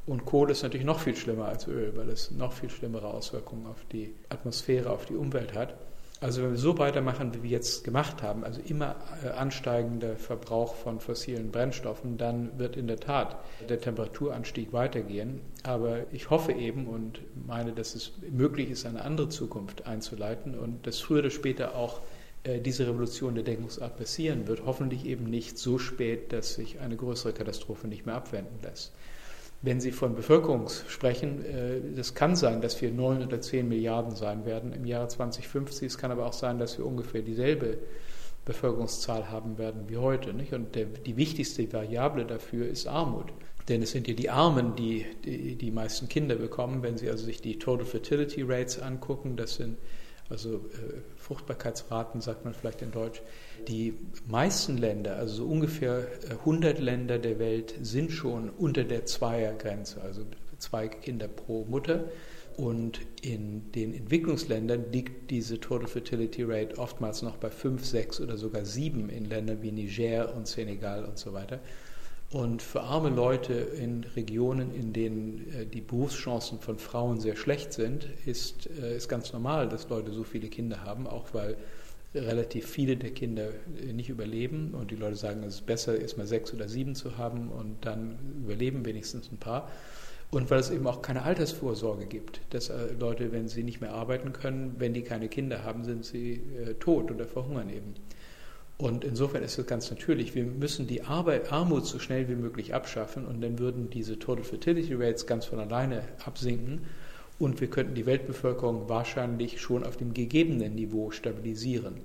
Und 0.05 0.25
Kohle 0.25 0.51
ist 0.51 0.63
natürlich 0.63 0.85
noch 0.85 0.99
viel 0.99 1.15
schlimmer 1.15 1.45
als 1.45 1.67
Öl, 1.67 1.93
weil 1.95 2.09
es 2.09 2.31
noch 2.31 2.53
viel 2.53 2.69
schlimmere 2.69 3.07
Auswirkungen 3.07 3.67
auf 3.67 3.83
die 3.91 4.13
Atmosphäre, 4.29 4.89
auf 4.89 5.05
die 5.05 5.15
Umwelt 5.15 5.53
hat. 5.53 5.75
Also 6.19 6.41
wenn 6.41 6.51
wir 6.51 6.57
so 6.57 6.77
weitermachen, 6.79 7.33
wie 7.35 7.43
wir 7.43 7.49
jetzt 7.51 7.83
gemacht 7.83 8.23
haben, 8.23 8.43
also 8.43 8.59
immer 8.67 8.95
äh, 9.23 9.29
ansteigender 9.29 10.15
Verbrauch 10.15 10.73
von 10.73 10.99
fossilen 10.99 11.51
Brennstoffen, 11.51 12.17
dann 12.17 12.57
wird 12.57 12.75
in 12.75 12.87
der 12.87 12.99
Tat 12.99 13.37
der 13.69 13.79
Temperaturanstieg 13.79 14.73
weitergehen. 14.73 15.41
Aber 15.63 15.99
ich 16.11 16.31
hoffe 16.31 16.53
eben 16.53 16.87
und 16.87 17.19
meine, 17.45 17.71
dass 17.71 17.93
es 17.93 18.13
möglich 18.31 18.71
ist, 18.71 18.85
eine 18.85 19.03
andere 19.03 19.29
Zukunft 19.29 19.85
einzuleiten 19.85 20.57
und 20.57 20.87
dass 20.87 20.99
früher 20.99 21.19
oder 21.19 21.29
später 21.29 21.75
auch 21.75 21.99
diese 22.59 22.87
Revolution 22.87 23.35
der 23.35 23.43
Denkungsart 23.43 23.97
passieren 23.97 24.47
wird, 24.47 24.65
hoffentlich 24.65 25.05
eben 25.05 25.25
nicht 25.25 25.57
so 25.57 25.77
spät, 25.77 26.31
dass 26.33 26.55
sich 26.55 26.79
eine 26.79 26.95
größere 26.95 27.33
Katastrophe 27.33 27.87
nicht 27.87 28.05
mehr 28.05 28.15
abwenden 28.15 28.59
lässt. 28.61 28.93
Wenn 29.61 29.81
Sie 29.81 29.91
von 29.91 30.15
Bevölkerung 30.15 30.69
sprechen, 30.87 31.43
äh, 31.43 31.81
das 31.95 32.13
kann 32.13 32.35
sein, 32.35 32.61
dass 32.61 32.79
wir 32.81 32.91
neun 32.91 33.23
oder 33.23 33.41
zehn 33.41 33.67
Milliarden 33.67 34.15
sein 34.15 34.45
werden 34.45 34.71
im 34.71 34.85
Jahre 34.85 35.07
2050. 35.07 35.87
Es 35.87 35.97
kann 35.97 36.11
aber 36.11 36.27
auch 36.27 36.33
sein, 36.33 36.59
dass 36.59 36.77
wir 36.77 36.85
ungefähr 36.85 37.21
dieselbe 37.21 37.79
Bevölkerungszahl 38.45 39.29
haben 39.31 39.57
werden 39.57 39.83
wie 39.87 39.97
heute. 39.97 40.33
Nicht? 40.33 40.53
Und 40.53 40.75
der, 40.75 40.85
die 40.85 41.17
wichtigste 41.17 41.71
Variable 41.73 42.25
dafür 42.25 42.67
ist 42.67 42.87
Armut. 42.87 43.33
Denn 43.67 43.81
es 43.81 43.91
sind 43.91 44.07
ja 44.07 44.13
die 44.13 44.29
Armen, 44.29 44.75
die, 44.75 45.05
die 45.25 45.55
die 45.55 45.71
meisten 45.71 46.07
Kinder 46.07 46.35
bekommen. 46.35 46.83
Wenn 46.83 46.97
Sie 46.97 47.09
also 47.09 47.25
sich 47.25 47.41
die 47.41 47.57
Total 47.57 47.85
Fertility 47.85 48.43
Rates 48.43 48.79
angucken, 48.79 49.35
das 49.35 49.55
sind 49.55 49.77
also 50.29 50.55
äh, 50.55 51.01
Fruchtbarkeitsraten 51.17 52.21
sagt 52.21 52.45
man 52.45 52.53
vielleicht 52.53 52.81
in 52.81 52.91
Deutsch. 52.91 53.21
Die 53.67 53.93
meisten 54.27 54.77
Länder, 54.77 55.15
also 55.15 55.35
so 55.35 55.45
ungefähr 55.45 56.07
100 56.29 56.77
äh, 56.77 56.81
Länder 56.81 57.19
der 57.19 57.39
Welt, 57.39 57.75
sind 57.81 58.11
schon 58.11 58.49
unter 58.49 58.83
der 58.83 59.05
Zweiergrenze, 59.05 60.01
also 60.01 60.23
zwei 60.57 60.87
Kinder 60.87 61.27
pro 61.27 61.65
Mutter. 61.65 62.05
Und 62.57 63.01
in 63.21 63.71
den 63.73 63.93
Entwicklungsländern 63.93 64.91
liegt 64.91 65.29
diese 65.29 65.59
Total 65.59 65.87
Fertility 65.87 66.43
Rate 66.43 66.79
oftmals 66.79 67.21
noch 67.21 67.37
bei 67.37 67.51
5, 67.51 67.85
6 67.85 68.21
oder 68.21 68.35
sogar 68.35 68.65
7 68.65 69.09
in 69.09 69.25
Ländern 69.25 69.61
wie 69.61 69.71
Niger 69.71 70.35
und 70.35 70.47
Senegal 70.47 71.05
und 71.05 71.19
so 71.19 71.33
weiter. 71.33 71.59
Und 72.29 72.61
für 72.61 72.81
arme 72.81 73.09
Leute 73.09 73.53
in 73.53 74.03
Regionen, 74.15 74.75
in 74.75 74.91
denen 74.91 75.47
äh, 75.53 75.65
die 75.65 75.79
Berufschancen 75.79 76.59
von 76.59 76.77
Frauen 76.77 77.21
sehr 77.21 77.37
schlecht 77.37 77.71
sind, 77.71 78.05
ist, 78.25 78.69
äh, 78.81 78.97
ist 78.97 79.07
ganz 79.07 79.31
normal, 79.31 79.69
dass 79.69 79.87
Leute 79.87 80.11
so 80.11 80.23
viele 80.23 80.49
Kinder 80.49 80.83
haben, 80.83 81.07
auch 81.07 81.33
weil 81.33 81.55
relativ 82.13 82.67
viele 82.67 82.97
der 82.97 83.11
Kinder 83.11 83.49
äh, 83.81 83.93
nicht 83.93 84.09
überleben 84.09 84.73
und 84.73 84.91
die 84.91 84.97
Leute 84.97 85.15
sagen, 85.15 85.41
es 85.43 85.55
ist 85.55 85.65
besser, 85.65 85.97
erst 85.97 86.17
mal 86.17 86.27
sechs 86.27 86.53
oder 86.53 86.67
sieben 86.67 86.95
zu 86.95 87.17
haben 87.17 87.47
und 87.47 87.77
dann 87.85 88.17
überleben 88.43 88.85
wenigstens 88.85 89.31
ein 89.31 89.37
paar. 89.37 89.71
Und 90.29 90.51
weil 90.51 90.59
es 90.59 90.69
eben 90.69 90.85
auch 90.85 91.01
keine 91.01 91.23
Altersvorsorge 91.23 92.05
gibt, 92.05 92.41
dass 92.49 92.69
Leute, 92.99 93.31
wenn 93.31 93.47
sie 93.47 93.63
nicht 93.63 93.79
mehr 93.79 93.93
arbeiten 93.93 94.33
können, 94.33 94.75
wenn 94.77 94.93
die 94.93 95.01
keine 95.01 95.29
Kinder 95.29 95.63
haben, 95.63 95.85
sind 95.85 96.03
sie 96.03 96.41
tot 96.81 97.09
oder 97.11 97.25
verhungern 97.25 97.69
eben. 97.69 97.93
Und 98.77 99.03
insofern 99.03 99.41
ist 99.41 99.57
es 99.57 99.65
ganz 99.65 99.89
natürlich, 99.89 100.35
wir 100.35 100.43
müssen 100.43 100.85
die 100.85 101.01
Arbeit, 101.01 101.51
Armut 101.51 101.87
so 101.87 101.97
schnell 101.97 102.29
wie 102.29 102.35
möglich 102.35 102.75
abschaffen 102.75 103.25
und 103.25 103.41
dann 103.41 103.57
würden 103.57 103.89
diese 103.89 104.19
Total 104.19 104.43
Fertility 104.43 104.93
Rates 104.93 105.25
ganz 105.25 105.45
von 105.45 105.59
alleine 105.59 106.03
absinken 106.23 106.81
und 107.39 107.59
wir 107.59 107.69
könnten 107.69 107.95
die 107.95 108.05
Weltbevölkerung 108.05 108.87
wahrscheinlich 108.87 109.59
schon 109.61 109.83
auf 109.83 109.97
dem 109.97 110.13
gegebenen 110.13 110.75
Niveau 110.75 111.09
stabilisieren. 111.09 111.95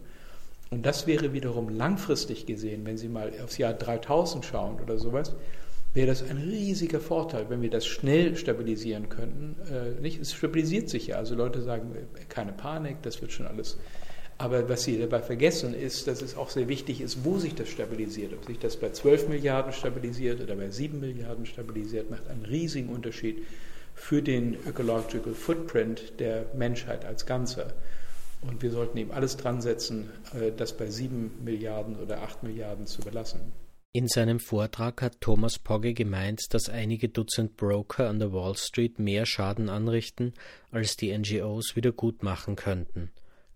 Und 0.71 0.87
das 0.87 1.07
wäre 1.07 1.35
wiederum 1.35 1.69
langfristig 1.69 2.47
gesehen, 2.47 2.87
wenn 2.87 2.97
Sie 2.97 3.09
mal 3.09 3.31
aufs 3.45 3.59
Jahr 3.59 3.75
3000 3.75 4.43
schauen 4.43 4.81
oder 4.81 4.99
sowas, 4.99 5.35
wäre 5.93 6.07
das 6.07 6.23
ein 6.23 6.39
riesiger 6.39 7.01
Vorteil, 7.01 7.51
wenn 7.51 7.61
wir 7.61 7.69
das 7.69 7.85
schnell 7.85 8.35
stabilisieren 8.37 9.11
könnten. 9.11 9.57
Äh, 9.71 10.01
nicht, 10.01 10.23
es 10.23 10.33
stabilisiert 10.33 10.89
sich 10.89 11.09
ja, 11.09 11.17
also 11.17 11.35
Leute 11.35 11.61
sagen, 11.61 11.95
keine 12.31 12.53
Panik, 12.53 13.03
das 13.03 13.21
wird 13.21 13.33
schon 13.33 13.47
alles 13.47 13.77
aber 14.43 14.69
was 14.69 14.83
Sie 14.83 14.99
dabei 14.99 15.23
vergessen 15.23 15.73
ist, 15.73 16.09
dass 16.09 16.21
es 16.21 16.37
auch 16.37 16.51
sehr 16.51 16.67
wichtig 16.67 17.01
ist, 17.01 17.25
wo 17.25 17.39
sich 17.39 17.55
das 17.55 17.69
stabilisiert. 17.69 18.33
Ob 18.33 18.45
sich 18.45 18.59
das 18.59 18.77
bei 18.77 18.91
12 18.91 19.29
Milliarden 19.29 19.73
stabilisiert 19.73 20.41
oder 20.41 20.57
bei 20.57 20.69
7 20.69 20.99
Milliarden 20.99 21.47
stabilisiert, 21.47 22.11
macht 22.11 22.27
einen 22.27 22.45
riesigen 22.45 22.89
Unterschied 22.89 23.45
für 23.95 24.21
den 24.21 24.55
Ecological 24.67 25.35
Footprint 25.35 26.19
der 26.19 26.47
Menschheit 26.57 27.05
als 27.05 27.25
Ganzer. 27.25 27.73
Und 28.41 28.63
wir 28.63 28.73
sollten 28.73 28.99
eben 28.99 29.13
alles 29.13 29.37
dran 29.37 29.63
setzen, 29.63 30.11
äh, 30.35 30.51
das 30.51 30.77
bei 30.77 30.89
7 30.89 31.45
Milliarden 31.45 31.95
oder 32.01 32.23
8 32.23 32.43
Milliarden 32.43 32.89
zu 32.89 33.01
belassen. 33.01 33.41
In 33.93 34.09
seinem 34.09 34.41
Vortrag 34.41 35.03
hat 35.03 35.21
Thomas 35.21 35.61
Pogge 35.61 35.95
gemeint, 35.95 36.53
dass 36.53 36.69
einige 36.69 37.09
Dutzend 37.09 37.57
Broker 37.57 38.09
an 38.09 38.19
der 38.19 38.33
Wall 38.33 38.57
Street 38.57 38.99
mehr 38.99 39.25
Schaden 39.25 39.69
anrichten, 39.69 40.33
als 40.73 40.97
die 40.97 41.17
NGOs 41.17 41.77
wieder 41.77 41.93
gut 41.93 42.25
machen 42.25 42.57
könnten. 42.57 43.13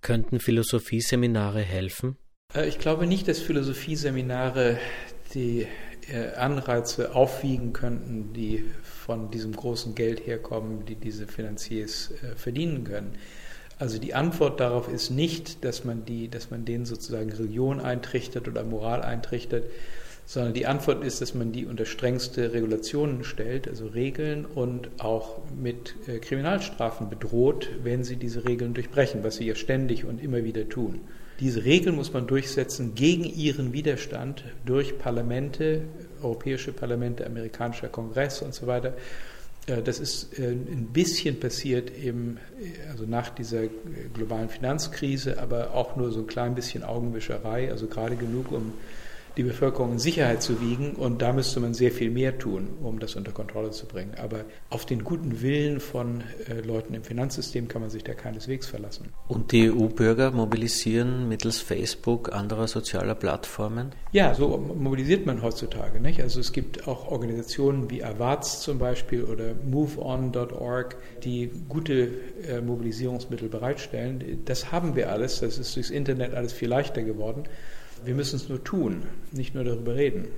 Könnten 0.07 0.39
Philosophieseminare 0.39 1.63
helfen? 1.63 2.17
Äh, 2.55 2.69
ich 2.69 2.79
glaube 2.79 3.09
nicht, 3.09 3.27
dass 3.27 3.41
Philosophieseminare 3.41 4.79
die 5.35 5.67
äh, 6.09 6.33
Anreize 6.37 7.13
aufwiegen 7.17 7.73
könnten, 7.73 8.33
die 8.33 8.65
von 8.85 9.33
diesem 9.33 9.51
großen 9.51 9.97
Geld 9.97 10.25
herkommen, 10.25 10.87
die 10.87 10.95
diese 10.95 11.27
Finanziers 11.27 12.13
äh, 12.23 12.37
verdienen 12.37 12.85
können. 12.85 13.17
Also 13.81 13.99
die 13.99 14.15
Antwort 14.15 14.61
darauf 14.61 14.87
ist 14.89 15.11
nicht, 15.11 15.65
dass 15.65 15.85
man, 15.85 16.05
die, 16.05 16.29
dass 16.29 16.53
man 16.53 16.65
denen 16.65 16.87
sozusagen 16.87 17.33
Religion 17.33 17.81
eintrichtert 17.81 18.47
oder 18.47 18.63
Moral 18.63 19.03
eintrichtert, 19.03 19.65
sondern 20.27 20.55
die 20.55 20.67
Antwort 20.67 21.05
ist, 21.05 21.21
dass 21.21 21.35
man 21.35 21.53
die 21.53 21.67
unter 21.67 21.87
strengste 21.87 22.53
Regulationen 22.53 23.23
stellt, 23.23 23.69
also 23.69 23.87
Regeln 23.87 24.45
und 24.45 24.91
auch 24.99 25.39
mit 25.57 25.95
äh, 26.09 26.19
Kriminalstrafen 26.19 27.09
bedroht, 27.09 27.71
wenn 27.85 28.03
sie 28.03 28.17
diese 28.17 28.45
Regeln 28.45 28.75
durchbrechen, 28.75 29.23
was 29.23 29.37
sie 29.37 29.47
ja 29.47 29.55
ständig 29.55 30.05
und 30.05 30.21
immer 30.21 30.43
wieder 30.43 30.69
tun. 30.69 31.01
Diese 31.39 31.65
Regeln 31.65 31.95
muss 31.95 32.13
man 32.13 32.27
durchsetzen 32.27 32.97
gegen 32.97 33.25
ihren 33.25 33.73
Widerstand 33.73 34.43
durch 34.65 34.99
Parlamente, 34.99 35.83
europäische 36.21 36.73
Parlamente, 36.73 37.25
amerikanischer 37.25 37.89
Kongress 37.89 38.43
und 38.43 38.53
so 38.53 38.67
weiter. 38.67 38.95
Äh, 39.69 39.81
das 39.83 40.01
ist 40.01 40.37
äh, 40.41 40.49
ein 40.51 40.89
bisschen 40.93 41.39
passiert 41.39 41.97
eben, 41.97 42.39
also 42.91 43.05
nach 43.07 43.29
dieser 43.29 43.69
globalen 44.13 44.49
Finanzkrise, 44.49 45.39
aber 45.41 45.73
auch 45.73 45.95
nur 45.95 46.11
so 46.11 46.21
ein 46.21 46.27
klein 46.27 46.57
bisschen 46.57 46.83
Augenwischerei, 46.83 47.71
also 47.71 47.87
gerade 47.87 48.17
genug, 48.17 48.51
um 48.51 48.73
die 49.37 49.43
Bevölkerung 49.43 49.93
in 49.93 49.99
Sicherheit 49.99 50.43
zu 50.43 50.61
wiegen. 50.61 50.93
Und 50.93 51.21
da 51.21 51.33
müsste 51.33 51.61
man 51.61 51.75
sehr 51.75 51.93
viel 51.93 52.11
mehr 52.11 52.39
tun, 52.39 52.69
um 52.83 52.99
das 52.99 53.17
unter 53.17 53.33
Kontrolle 53.33 53.71
zu 53.71 53.87
bringen. 53.87 54.15
Aber 54.17 54.45
auf 54.71 54.87
den 54.87 55.05
guten 55.05 55.43
Willen 55.43 55.81
von 55.81 56.23
äh, 56.49 56.61
Leuten 56.61 56.95
im 56.95 57.05
Finanzsystem 57.05 57.69
kann 57.69 57.83
man 57.83 57.91
sich 57.91 58.03
da 58.03 58.15
keineswegs 58.15 58.67
verlassen. 58.67 59.13
Und 59.29 59.53
die 59.53 59.71
EU-Bürger 59.71 60.31
mobilisieren 60.31 61.29
mittels 61.29 61.59
Facebook, 61.59 62.33
anderer 62.33 62.67
sozialer 62.67 63.15
Plattformen? 63.15 63.93
Ja, 64.13 64.35
so 64.35 64.57
mobilisiert 64.57 65.27
man 65.27 65.43
heutzutage. 65.43 66.01
Nicht? 66.01 66.23
Also 66.23 66.41
es 66.41 66.53
gibt 66.53 66.89
auch 66.89 67.11
Organisationen 67.11 67.91
wie 67.91 68.03
Avaz 68.03 68.63
zum 68.63 68.79
Beispiel 68.79 69.25
oder 69.25 69.55
MoveOn.org, 69.69 70.97
die 71.25 71.51
gute 71.69 72.11
äh, 72.49 72.61
Mobilisierungsmittel 72.63 73.49
bereitstellen. 73.49 74.43
Das 74.47 74.73
haben 74.73 74.97
wir 74.97 75.11
alles. 75.11 75.41
Das 75.41 75.59
ist 75.59 75.77
durchs 75.77 75.91
Internet 75.91 76.35
alles 76.35 76.55
viel 76.55 76.69
leichter 76.69 77.03
geworden. 77.03 77.45
Wir 78.07 78.15
müssen 78.15 78.37
es 78.37 78.49
nur 78.49 78.63
tun, 78.63 79.03
nicht 79.33 79.57
nur 79.57 79.65
darüber 79.65 79.97
reden. 79.97 80.29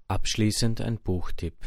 Abschließend 0.08 0.80
ein 0.80 0.98
Buchtipp. 0.98 1.58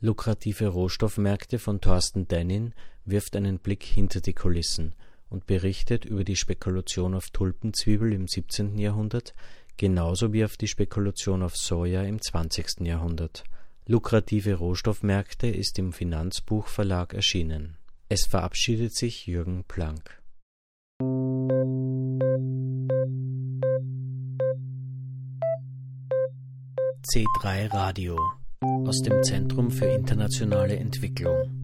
Lukrative 0.00 0.68
Rohstoffmärkte 0.68 1.58
von 1.58 1.82
Thorsten 1.82 2.26
Dennin 2.28 2.72
wirft 3.04 3.36
einen 3.36 3.58
Blick 3.58 3.82
hinter 3.82 4.22
die 4.22 4.32
Kulissen 4.32 4.94
und 5.34 5.46
berichtet 5.46 6.04
über 6.04 6.22
die 6.22 6.36
Spekulation 6.36 7.14
auf 7.14 7.30
Tulpenzwiebel 7.30 8.12
im 8.12 8.28
17. 8.28 8.78
Jahrhundert 8.78 9.34
genauso 9.76 10.32
wie 10.32 10.44
auf 10.44 10.56
die 10.56 10.68
Spekulation 10.68 11.42
auf 11.42 11.56
Soja 11.56 12.04
im 12.04 12.22
20. 12.22 12.82
Jahrhundert. 12.82 13.42
Lukrative 13.86 14.54
Rohstoffmärkte 14.54 15.48
ist 15.48 15.76
im 15.80 15.92
Finanzbuchverlag 15.92 17.14
erschienen. 17.14 17.76
Es 18.08 18.26
verabschiedet 18.26 18.94
sich 18.94 19.26
Jürgen 19.26 19.64
Planck. 19.64 20.22
C3 27.02 27.72
Radio 27.72 28.16
aus 28.62 29.02
dem 29.02 29.20
Zentrum 29.24 29.72
für 29.72 29.86
internationale 29.86 30.76
Entwicklung. 30.76 31.63